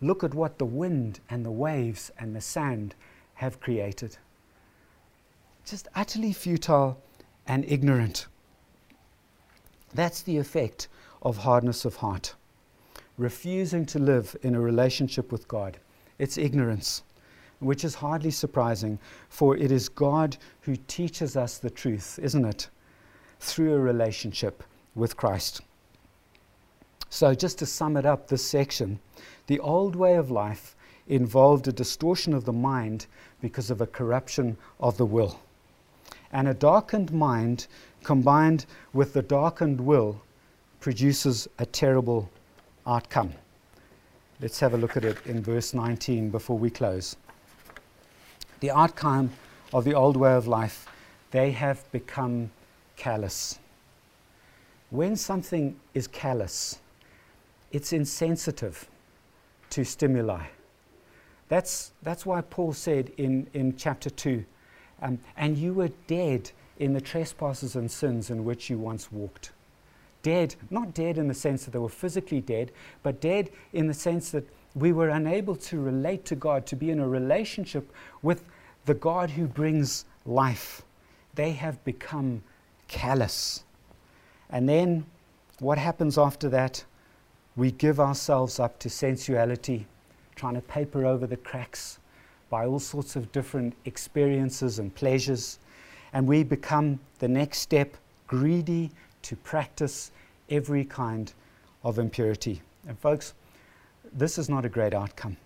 look 0.00 0.24
at 0.24 0.34
what 0.34 0.58
the 0.58 0.64
wind 0.64 1.20
and 1.30 1.44
the 1.44 1.50
waves 1.50 2.10
and 2.18 2.34
the 2.34 2.40
sand 2.40 2.94
have 3.34 3.60
created. 3.60 4.16
Just 5.64 5.88
utterly 5.94 6.32
futile 6.32 7.00
and 7.46 7.64
ignorant. 7.66 8.26
That's 9.94 10.22
the 10.22 10.36
effect 10.36 10.88
of 11.22 11.36
hardness 11.36 11.84
of 11.84 11.96
heart. 11.96 12.34
Refusing 13.18 13.84
to 13.86 13.98
live 13.98 14.36
in 14.42 14.54
a 14.54 14.60
relationship 14.60 15.30
with 15.30 15.46
God. 15.48 15.78
It's 16.18 16.38
ignorance, 16.38 17.02
which 17.60 17.84
is 17.84 17.94
hardly 17.94 18.30
surprising, 18.30 18.98
for 19.28 19.56
it 19.56 19.70
is 19.70 19.88
God 19.88 20.36
who 20.62 20.76
teaches 20.88 21.36
us 21.36 21.58
the 21.58 21.70
truth, 21.70 22.18
isn't 22.22 22.44
it? 22.44 22.68
Through 23.38 23.74
a 23.74 23.80
relationship 23.80 24.62
with 24.94 25.16
Christ. 25.16 25.60
So, 27.10 27.34
just 27.34 27.58
to 27.58 27.66
sum 27.66 27.96
it 27.96 28.06
up, 28.06 28.28
this 28.28 28.44
section, 28.44 28.98
the 29.46 29.60
old 29.60 29.96
way 29.96 30.16
of 30.16 30.30
life 30.30 30.76
involved 31.08 31.66
a 31.66 31.72
distortion 31.72 32.32
of 32.32 32.44
the 32.44 32.52
mind 32.52 33.06
because 33.40 33.70
of 33.70 33.80
a 33.80 33.86
corruption 33.86 34.56
of 34.78 34.96
the 34.96 35.06
will. 35.06 35.40
And 36.32 36.46
a 36.46 36.54
darkened 36.54 37.12
mind 37.12 37.66
combined 38.04 38.66
with 38.92 39.12
the 39.12 39.22
darkened 39.22 39.80
will 39.80 40.22
produces 40.78 41.48
a 41.58 41.66
terrible 41.66 42.30
outcome. 42.86 43.32
Let's 44.40 44.60
have 44.60 44.72
a 44.72 44.78
look 44.78 44.96
at 44.96 45.04
it 45.04 45.18
in 45.26 45.42
verse 45.42 45.74
19 45.74 46.30
before 46.30 46.56
we 46.56 46.70
close. 46.70 47.16
The 48.60 48.70
outcome 48.70 49.30
of 49.72 49.84
the 49.84 49.94
old 49.94 50.16
way 50.16 50.34
of 50.34 50.46
life, 50.46 50.86
they 51.30 51.52
have 51.52 51.90
become 51.92 52.50
callous. 52.96 53.58
When 54.90 55.16
something 55.16 55.76
is 55.94 56.06
callous, 56.06 56.80
it's 57.72 57.92
insensitive 57.92 58.88
to 59.70 59.84
stimuli. 59.84 60.46
That's, 61.48 61.92
that's 62.02 62.26
why 62.26 62.42
Paul 62.42 62.72
said 62.72 63.10
in, 63.16 63.48
in 63.54 63.76
chapter 63.76 64.10
2 64.10 64.44
um, 65.02 65.18
and 65.36 65.56
you 65.56 65.72
were 65.72 65.90
dead 66.06 66.50
in 66.78 66.92
the 66.92 67.00
trespasses 67.00 67.76
and 67.76 67.90
sins 67.90 68.30
in 68.30 68.44
which 68.44 68.70
you 68.70 68.78
once 68.78 69.10
walked. 69.10 69.52
Dead, 70.22 70.54
not 70.68 70.92
dead 70.92 71.16
in 71.16 71.28
the 71.28 71.34
sense 71.34 71.64
that 71.64 71.70
they 71.70 71.78
were 71.78 71.88
physically 71.88 72.40
dead, 72.40 72.72
but 73.02 73.20
dead 73.20 73.50
in 73.72 73.86
the 73.86 73.94
sense 73.94 74.30
that 74.30 74.46
we 74.74 74.92
were 74.92 75.08
unable 75.08 75.56
to 75.56 75.80
relate 75.80 76.24
to 76.26 76.36
God, 76.36 76.66
to 76.66 76.76
be 76.76 76.90
in 76.90 77.00
a 77.00 77.08
relationship 77.08 77.92
with 78.22 78.44
the 78.86 78.94
God 78.94 79.30
who 79.30 79.46
brings 79.46 80.04
life. 80.24 80.82
They 81.34 81.52
have 81.52 81.82
become 81.84 82.42
callous. 82.88 83.64
And 84.50 84.68
then 84.68 85.06
what 85.58 85.78
happens 85.78 86.18
after 86.18 86.48
that? 86.50 86.84
We 87.56 87.72
give 87.72 88.00
ourselves 88.00 88.60
up 88.60 88.78
to 88.80 88.88
sensuality, 88.88 89.86
trying 90.36 90.54
to 90.54 90.60
paper 90.60 91.04
over 91.04 91.26
the 91.26 91.36
cracks 91.36 91.98
by 92.48 92.66
all 92.66 92.80
sorts 92.80 93.16
of 93.16 93.30
different 93.32 93.74
experiences 93.84 94.78
and 94.78 94.94
pleasures. 94.94 95.58
And 96.12 96.26
we 96.26 96.42
become 96.42 96.98
the 97.18 97.28
next 97.28 97.58
step 97.58 97.96
greedy 98.26 98.90
to 99.22 99.36
practice 99.36 100.10
every 100.48 100.84
kind 100.84 101.32
of 101.84 101.98
impurity. 101.98 102.62
And, 102.88 102.98
folks, 102.98 103.34
this 104.12 104.38
is 104.38 104.48
not 104.48 104.64
a 104.64 104.68
great 104.68 104.94
outcome. 104.94 105.36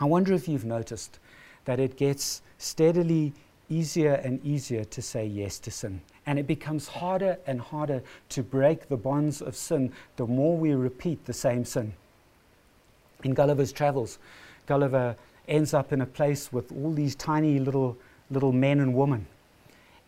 I 0.00 0.04
wonder 0.04 0.32
if 0.34 0.48
you've 0.48 0.64
noticed 0.64 1.18
that 1.64 1.80
it 1.80 1.96
gets 1.96 2.42
steadily 2.58 3.32
easier 3.68 4.14
and 4.14 4.44
easier 4.44 4.84
to 4.84 5.02
say 5.02 5.26
yes 5.26 5.58
to 5.60 5.70
sin. 5.70 6.00
And 6.26 6.38
it 6.38 6.46
becomes 6.46 6.88
harder 6.88 7.38
and 7.46 7.60
harder 7.60 8.02
to 8.30 8.42
break 8.42 8.88
the 8.88 8.96
bonds 8.96 9.40
of 9.40 9.56
sin 9.56 9.92
the 10.16 10.26
more 10.26 10.56
we 10.56 10.72
repeat 10.72 11.24
the 11.24 11.32
same 11.32 11.64
sin. 11.64 11.92
In 13.24 13.34
Gulliver's 13.34 13.72
Travels, 13.72 14.18
Gulliver 14.66 15.16
ends 15.48 15.74
up 15.74 15.92
in 15.92 16.00
a 16.00 16.06
place 16.06 16.52
with 16.52 16.72
all 16.72 16.92
these 16.92 17.14
tiny 17.14 17.58
little, 17.58 17.96
little 18.30 18.52
men 18.52 18.80
and 18.80 18.94
women. 18.94 19.26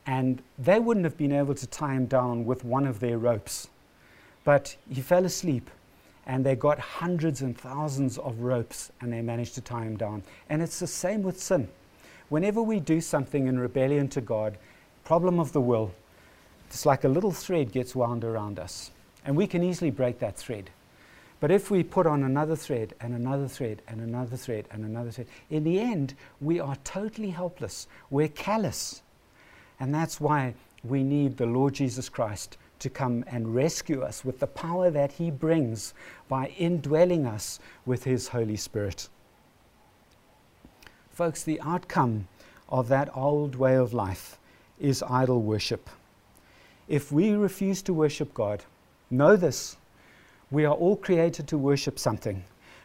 And 0.07 0.43
they 0.59 0.81
wouldn't 0.81 1.05
have 1.05 1.17
been 1.17 1.33
able 1.33 1.55
to 1.55 1.67
tie 1.67 1.95
him 1.95 2.07
down 2.07 2.45
with 2.45 2.65
one 2.65 2.87
of 2.87 3.01
their 3.01 3.19
ropes. 3.19 3.69
But 4.45 4.77
he 4.91 5.01
fell 5.01 5.25
asleep 5.25 5.71
and 6.29 6.45
they 6.45 6.55
got 6.55 6.79
hundreds 6.79 7.41
and 7.41 7.57
thousands 7.59 8.19
of 8.19 8.41
ropes 8.41 8.93
and 9.01 9.11
they 9.11 9.23
managed 9.23 9.55
to 9.55 9.63
tie 9.63 9.83
him 9.83 9.97
down. 9.97 10.23
And 10.51 10.63
it's 10.63 10.79
the 10.79 10.87
same 10.87 11.23
with 11.23 11.41
sin. 11.41 11.69
Whenever 12.29 12.63
we 12.63 12.79
do 12.81 13.01
something 13.01 13.47
in 13.47 13.59
rebellion 13.59 14.09
to 14.09 14.21
God, 14.21 14.59
problem 15.05 15.41
of 15.41 15.53
the 15.53 15.61
will, 15.63 15.91
it's 16.67 16.85
like 16.85 17.05
a 17.05 17.09
little 17.09 17.33
thread 17.33 17.73
gets 17.73 17.97
wound 17.97 18.25
around 18.25 18.59
us. 18.59 18.91
And 19.25 19.35
we 19.35 19.47
can 19.47 19.63
easily 19.63 19.91
break 19.91 20.19
that 20.19 20.37
thread. 20.37 20.69
But 21.41 21.51
if 21.51 21.71
we 21.71 21.83
put 21.83 22.07
on 22.07 22.23
another 22.23 22.57
thread 22.57 22.95
and 23.01 23.15
another 23.15 23.49
thread 23.49 23.81
and 23.89 24.03
another 24.03 24.37
thread 24.37 24.67
and 24.71 24.85
another 24.85 25.11
thread, 25.11 25.29
in 25.49 25.65
the 25.65 25.81
end, 25.81 26.15
we 26.43 26.61
are 26.61 26.77
totally 26.85 27.31
helpless. 27.31 27.87
We're 28.11 28.29
callous. 28.29 29.01
And 29.81 29.95
that's 29.95 30.21
why 30.21 30.55
we 30.85 31.03
need 31.03 31.39
the 31.39 31.47
Lord 31.47 31.75
Jesus 31.75 32.11
Christ 32.11 32.59
to 32.79 32.91
come 32.91 33.25
and 33.27 33.55
rescue 33.55 34.03
us 34.03 34.25
with 34.25 34.39
the 34.39 34.47
power 34.47 34.91
that 34.91 35.13
He 35.13 35.31
brings 35.31 35.95
by 36.29 36.49
indwelling 36.59 37.27
us 37.27 37.59
with 37.87 38.05
His 38.05 38.29
Holy 38.29 38.57
Spirit. 38.57 39.09
Folks, 41.11 41.43
the 41.43 41.61
outcome 41.63 42.29
of 42.69 42.89
that 42.89 43.15
old 43.17 43.57
way 43.57 43.75
of 43.75 43.93
life 43.93 44.39
is 44.79 45.03
idol 45.03 45.43
worship. 45.43 45.91
If 46.87 47.11
we 47.11 47.33
refuse 47.33 47.83
to 47.83 47.93
worship 47.93 48.33
God, 48.35 48.65
know 49.11 49.37
this 49.37 49.77
we 50.51 50.65
are 50.65 50.75
all 50.75 50.97
created 50.97 51.47
to 51.49 51.59
worship 51.59 51.99
something. 51.99 52.43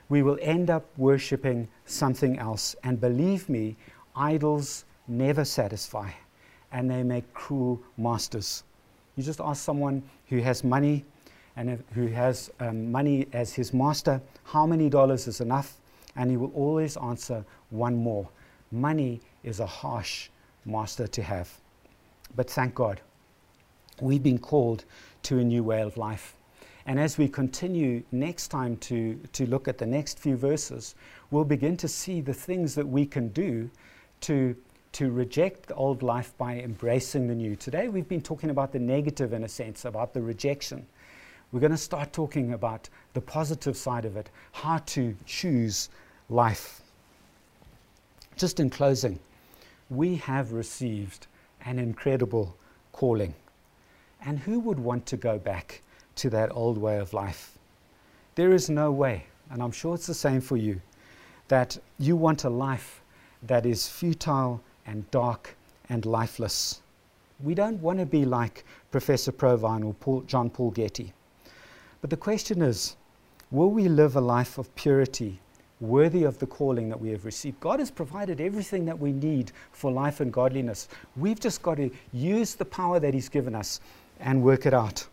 We 0.10 0.22
will 0.22 0.38
end 0.42 0.70
up 0.70 0.86
worshiping 0.98 1.70
something 1.86 2.38
else. 2.38 2.76
And 2.84 3.00
believe 3.00 3.48
me, 3.48 3.78
idols 4.16 4.84
never 5.08 5.46
satisfy 5.46 6.10
and 6.72 6.90
they 6.90 7.04
make 7.04 7.34
cruel 7.34 7.82
masters. 7.98 8.64
You 9.16 9.24
just 9.24 9.40
ask 9.40 9.64
someone 9.64 10.04
who 10.28 10.40
has 10.40 10.64
money 10.64 11.06
and 11.56 11.84
who 11.94 12.08
has 12.08 12.50
um, 12.60 12.92
money 12.92 13.28
as 13.34 13.54
his 13.54 13.74
master, 13.74 14.22
how 14.44 14.66
many 14.66 14.90
dollars 14.90 15.28
is 15.28 15.40
enough? 15.40 15.76
And 16.16 16.32
he 16.32 16.38
will 16.38 16.52
always 16.56 16.98
answer 16.98 17.46
one 17.70 17.96
more. 17.96 18.28
Money 18.72 19.22
is 19.44 19.60
a 19.60 19.66
harsh 19.66 20.30
master 20.66 21.08
to 21.08 21.22
have. 21.22 21.50
But 22.36 22.50
thank 22.50 22.74
God, 22.74 23.02
we've 24.02 24.24
been 24.24 24.40
called 24.40 24.86
to 25.24 25.40
a 25.40 25.44
new 25.44 25.64
way 25.64 25.82
of 25.82 25.98
life. 25.98 26.36
And 26.86 27.00
as 27.00 27.18
we 27.18 27.30
continue 27.30 28.04
next 28.12 28.50
time 28.50 28.78
to, 28.78 29.16
to 29.34 29.46
look 29.46 29.68
at 29.68 29.78
the 29.78 29.86
next 29.86 30.20
few 30.20 30.36
verses, 30.36 30.96
we'll 31.32 31.46
begin 31.46 31.78
to 31.78 31.88
see 31.88 32.20
the 32.20 32.34
things 32.34 32.76
that 32.76 32.88
we 32.88 33.06
can 33.06 33.30
do 33.30 33.70
to 34.22 34.56
to 34.94 35.12
reject 35.12 35.68
the 35.68 35.76
old 35.76 36.04
life 36.04 36.34
by 36.38 36.56
embracing 36.60 37.28
the 37.28 37.36
new. 37.36 37.56
Today 37.56 37.88
we've 37.88 38.08
been 38.08 38.22
talking 38.22 38.52
about 38.52 38.72
the 38.72 38.80
negative 38.80 39.34
in 39.34 39.44
a 39.44 39.50
sense, 39.50 39.86
about 39.86 40.14
the 40.14 40.22
rejection. 40.22 40.86
We're 41.52 41.60
going 41.60 41.72
to 41.72 41.78
start 41.78 42.14
talking 42.14 42.54
about 42.54 42.90
the 43.14 43.22
positive 43.22 43.76
side 43.76 44.06
of 44.06 44.18
it, 44.18 44.30
how 44.52 44.78
to 44.78 45.16
choose 45.26 45.90
life. 46.30 46.82
Just 48.38 48.60
in 48.60 48.70
closing, 48.70 49.20
we 49.90 50.16
have 50.16 50.54
received 50.54 51.28
an 51.66 51.80
incredible 51.80 52.56
calling. 52.92 53.34
And 54.26 54.40
who 54.40 54.60
would 54.60 54.80
want 54.80 55.06
to 55.08 55.18
go 55.18 55.38
back 55.38 55.82
to 56.16 56.30
that 56.30 56.52
old 56.52 56.78
way 56.78 56.98
of 57.00 57.14
life? 57.14 57.58
There 58.36 58.54
is 58.54 58.70
no 58.70 58.92
way, 58.92 59.26
and 59.50 59.62
I'm 59.62 59.72
sure 59.72 59.96
it's 59.96 60.08
the 60.08 60.14
same 60.14 60.42
for 60.42 60.58
you, 60.58 60.82
that 61.48 61.78
you 62.00 62.16
want 62.16 62.44
a 62.44 62.50
life 62.50 63.02
that 63.42 63.66
is 63.66 63.88
futile 63.88 64.62
and 64.86 65.10
dark 65.12 65.56
and 65.90 66.06
lifeless. 66.06 66.82
We 67.44 67.56
don't 67.56 67.82
want 67.82 68.00
to 68.00 68.06
be 68.06 68.26
like 68.26 68.64
Professor 68.92 69.32
Provine 69.32 69.84
or 69.84 69.94
Paul, 69.96 70.22
John 70.22 70.50
Paul 70.50 70.72
Getty. 70.72 71.14
But 72.02 72.10
the 72.10 72.18
question 72.18 72.62
is 72.62 72.96
will 73.52 73.70
we 73.70 73.88
live 73.88 74.16
a 74.16 74.22
life 74.22 74.58
of 74.58 74.74
purity 74.76 75.40
worthy 75.80 76.24
of 76.24 76.40
the 76.40 76.48
calling 76.48 76.90
that 76.90 77.00
we 77.00 77.10
have 77.10 77.26
received? 77.26 77.60
God 77.60 77.80
has 77.80 77.92
provided 77.92 78.40
everything 78.40 78.86
that 78.86 79.00
we 79.00 79.12
need 79.12 79.52
for 79.72 79.92
life 79.92 80.20
and 80.20 80.32
godliness. 80.32 80.88
We've 81.16 81.40
just 81.40 81.62
got 81.62 81.76
to 81.78 81.92
use 82.14 82.56
the 82.56 82.66
power 82.66 83.00
that 83.00 83.14
He's 83.14 83.30
given 83.30 83.56
us 83.56 83.82
and 84.20 84.44
work 84.44 84.66
it 84.66 84.74
out. 84.74 85.06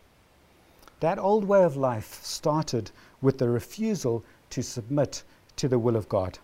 That 1.00 1.18
old 1.18 1.44
way 1.44 1.64
of 1.64 1.76
life 1.76 2.22
started 2.22 2.90
with 3.22 3.38
the 3.38 3.48
refusal 3.48 4.22
to 4.50 4.62
submit 4.62 5.22
to 5.56 5.68
the 5.68 5.78
will 5.78 5.96
of 5.96 6.08
God. 6.08 6.38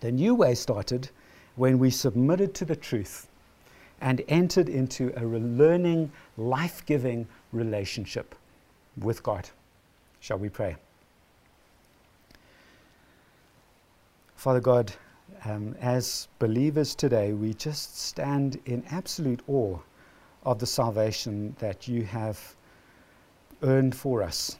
The 0.00 0.12
new 0.12 0.34
way 0.34 0.54
started 0.54 1.08
when 1.56 1.78
we 1.78 1.90
submitted 1.90 2.54
to 2.54 2.64
the 2.64 2.76
truth 2.76 3.28
and 4.00 4.22
entered 4.28 4.68
into 4.68 5.12
a 5.16 5.24
learning, 5.24 6.12
life 6.36 6.84
giving 6.86 7.26
relationship 7.52 8.34
with 8.98 9.22
God. 9.22 9.48
Shall 10.20 10.38
we 10.38 10.48
pray? 10.48 10.76
Father 14.36 14.60
God, 14.60 14.92
um, 15.44 15.74
as 15.80 16.28
believers 16.38 16.94
today, 16.94 17.32
we 17.32 17.54
just 17.54 17.98
stand 17.98 18.60
in 18.66 18.84
absolute 18.90 19.40
awe 19.48 19.78
of 20.44 20.58
the 20.58 20.66
salvation 20.66 21.56
that 21.58 21.88
you 21.88 22.04
have 22.04 22.38
earned 23.62 23.94
for 23.94 24.22
us 24.22 24.58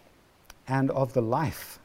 and 0.69 0.91
of 0.91 1.13
the 1.13 1.23
life 1.23 1.79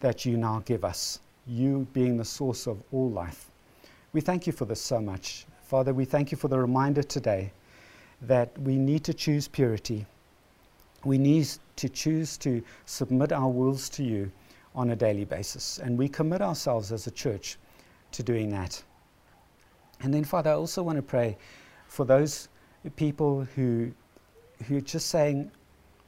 that 0.00 0.24
you 0.24 0.36
now 0.36 0.62
give 0.64 0.84
us, 0.84 1.20
you 1.46 1.86
being 1.92 2.16
the 2.16 2.24
source 2.24 2.66
of 2.66 2.80
all 2.92 3.10
life. 3.10 3.47
We 4.18 4.22
thank 4.22 4.48
you 4.48 4.52
for 4.52 4.64
this 4.64 4.80
so 4.80 5.00
much. 5.00 5.46
Father, 5.62 5.94
we 5.94 6.04
thank 6.04 6.32
you 6.32 6.36
for 6.36 6.48
the 6.48 6.58
reminder 6.58 7.04
today 7.04 7.52
that 8.22 8.50
we 8.62 8.74
need 8.74 9.04
to 9.04 9.14
choose 9.14 9.46
purity. 9.46 10.06
We 11.04 11.18
need 11.18 11.46
to 11.76 11.88
choose 11.88 12.36
to 12.38 12.60
submit 12.84 13.30
our 13.30 13.48
wills 13.48 13.88
to 13.90 14.02
you 14.02 14.32
on 14.74 14.90
a 14.90 14.96
daily 14.96 15.24
basis. 15.24 15.78
And 15.78 15.96
we 15.96 16.08
commit 16.08 16.42
ourselves 16.42 16.90
as 16.90 17.06
a 17.06 17.12
church 17.12 17.58
to 18.10 18.24
doing 18.24 18.50
that. 18.50 18.82
And 20.00 20.12
then, 20.12 20.24
Father, 20.24 20.50
I 20.50 20.54
also 20.54 20.82
want 20.82 20.96
to 20.96 21.02
pray 21.02 21.36
for 21.86 22.04
those 22.04 22.48
people 22.96 23.46
who, 23.54 23.92
who 24.66 24.78
are 24.78 24.80
just 24.80 25.10
saying, 25.10 25.48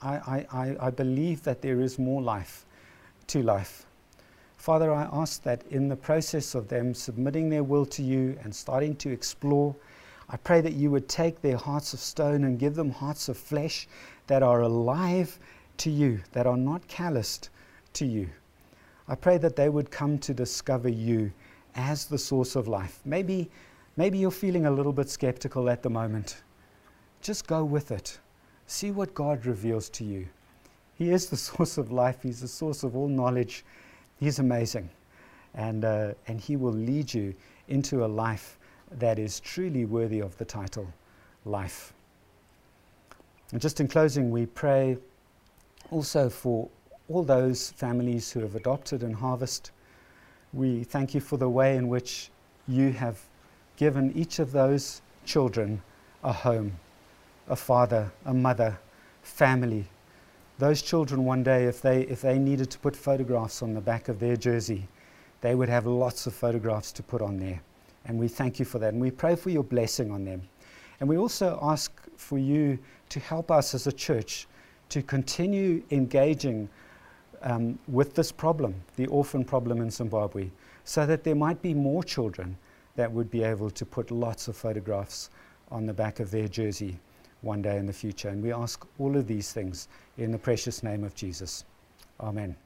I, 0.02 0.44
I, 0.50 0.76
I 0.80 0.90
believe 0.90 1.44
that 1.44 1.62
there 1.62 1.80
is 1.80 1.96
more 1.96 2.20
life 2.20 2.66
to 3.28 3.44
life. 3.44 3.86
Father, 4.60 4.92
I 4.92 5.08
ask 5.10 5.42
that 5.44 5.62
in 5.70 5.88
the 5.88 5.96
process 5.96 6.54
of 6.54 6.68
them 6.68 6.92
submitting 6.92 7.48
their 7.48 7.64
will 7.64 7.86
to 7.86 8.02
you 8.02 8.38
and 8.44 8.54
starting 8.54 8.94
to 8.96 9.08
explore, 9.10 9.74
I 10.28 10.36
pray 10.36 10.60
that 10.60 10.74
you 10.74 10.90
would 10.90 11.08
take 11.08 11.40
their 11.40 11.56
hearts 11.56 11.94
of 11.94 11.98
stone 11.98 12.44
and 12.44 12.58
give 12.58 12.74
them 12.74 12.90
hearts 12.90 13.30
of 13.30 13.38
flesh 13.38 13.88
that 14.26 14.42
are 14.42 14.60
alive 14.60 15.38
to 15.78 15.90
you, 15.90 16.20
that 16.32 16.46
are 16.46 16.58
not 16.58 16.86
calloused 16.88 17.48
to 17.94 18.04
you. 18.04 18.28
I 19.08 19.14
pray 19.14 19.38
that 19.38 19.56
they 19.56 19.70
would 19.70 19.90
come 19.90 20.18
to 20.18 20.34
discover 20.34 20.90
you 20.90 21.32
as 21.74 22.04
the 22.04 22.18
source 22.18 22.54
of 22.54 22.68
life. 22.68 23.00
Maybe, 23.06 23.50
maybe 23.96 24.18
you're 24.18 24.30
feeling 24.30 24.66
a 24.66 24.70
little 24.70 24.92
bit 24.92 25.08
skeptical 25.08 25.70
at 25.70 25.82
the 25.82 25.88
moment. 25.88 26.42
Just 27.22 27.46
go 27.46 27.64
with 27.64 27.90
it. 27.90 28.18
See 28.66 28.90
what 28.90 29.14
God 29.14 29.46
reveals 29.46 29.88
to 29.88 30.04
you. 30.04 30.28
He 30.96 31.12
is 31.12 31.30
the 31.30 31.36
source 31.48 31.78
of 31.78 31.90
life, 31.90 32.18
He's 32.22 32.42
the 32.42 32.48
source 32.48 32.82
of 32.82 32.94
all 32.94 33.08
knowledge. 33.08 33.64
He's 34.20 34.38
amazing. 34.38 34.88
And, 35.54 35.84
uh, 35.84 36.12
and 36.28 36.40
He 36.40 36.56
will 36.56 36.72
lead 36.72 37.12
you 37.12 37.34
into 37.68 38.04
a 38.04 38.06
life 38.06 38.58
that 38.92 39.18
is 39.18 39.40
truly 39.40 39.84
worthy 39.84 40.20
of 40.20 40.36
the 40.38 40.44
title 40.44 40.86
life. 41.44 41.92
And 43.52 43.60
just 43.60 43.80
in 43.80 43.88
closing, 43.88 44.30
we 44.30 44.46
pray 44.46 44.96
also 45.90 46.28
for 46.28 46.68
all 47.08 47.24
those 47.24 47.70
families 47.72 48.30
who 48.30 48.40
have 48.40 48.54
adopted 48.54 49.02
and 49.02 49.14
harvest. 49.16 49.72
We 50.52 50.84
thank 50.84 51.14
you 51.14 51.20
for 51.20 51.36
the 51.36 51.48
way 51.48 51.76
in 51.76 51.88
which 51.88 52.30
you 52.68 52.92
have 52.92 53.18
given 53.76 54.12
each 54.16 54.38
of 54.38 54.52
those 54.52 55.02
children 55.24 55.82
a 56.22 56.32
home, 56.32 56.72
a 57.48 57.56
father, 57.56 58.12
a 58.24 58.34
mother, 58.34 58.78
family. 59.22 59.86
Those 60.60 60.82
children, 60.82 61.24
one 61.24 61.42
day, 61.42 61.64
if 61.64 61.80
they, 61.80 62.02
if 62.02 62.20
they 62.20 62.38
needed 62.38 62.70
to 62.72 62.78
put 62.78 62.94
photographs 62.94 63.62
on 63.62 63.72
the 63.72 63.80
back 63.80 64.08
of 64.08 64.20
their 64.20 64.36
jersey, 64.36 64.86
they 65.40 65.54
would 65.54 65.70
have 65.70 65.86
lots 65.86 66.26
of 66.26 66.34
photographs 66.34 66.92
to 66.92 67.02
put 67.02 67.22
on 67.22 67.38
there. 67.38 67.62
And 68.04 68.18
we 68.18 68.28
thank 68.28 68.58
you 68.58 68.66
for 68.66 68.78
that. 68.78 68.92
And 68.92 69.00
we 69.00 69.10
pray 69.10 69.36
for 69.36 69.48
your 69.48 69.64
blessing 69.64 70.10
on 70.10 70.26
them. 70.26 70.42
And 71.00 71.08
we 71.08 71.16
also 71.16 71.58
ask 71.62 71.90
for 72.18 72.36
you 72.36 72.78
to 73.08 73.20
help 73.20 73.50
us 73.50 73.74
as 73.74 73.86
a 73.86 73.92
church 73.92 74.46
to 74.90 75.00
continue 75.00 75.82
engaging 75.92 76.68
um, 77.40 77.78
with 77.88 78.14
this 78.14 78.30
problem, 78.30 78.74
the 78.96 79.06
orphan 79.06 79.46
problem 79.46 79.80
in 79.80 79.90
Zimbabwe, 79.90 80.50
so 80.84 81.06
that 81.06 81.24
there 81.24 81.34
might 81.34 81.62
be 81.62 81.72
more 81.72 82.04
children 82.04 82.54
that 82.96 83.10
would 83.10 83.30
be 83.30 83.42
able 83.42 83.70
to 83.70 83.86
put 83.86 84.10
lots 84.10 84.46
of 84.46 84.56
photographs 84.56 85.30
on 85.70 85.86
the 85.86 85.94
back 85.94 86.20
of 86.20 86.30
their 86.30 86.48
jersey 86.48 86.98
one 87.42 87.62
day 87.62 87.76
in 87.76 87.86
the 87.86 87.92
future. 87.92 88.28
And 88.28 88.42
we 88.42 88.52
ask 88.52 88.86
all 88.98 89.16
of 89.16 89.26
these 89.26 89.52
things 89.52 89.88
in 90.18 90.30
the 90.30 90.38
precious 90.38 90.82
name 90.82 91.04
of 91.04 91.14
Jesus. 91.14 91.64
Amen. 92.20 92.56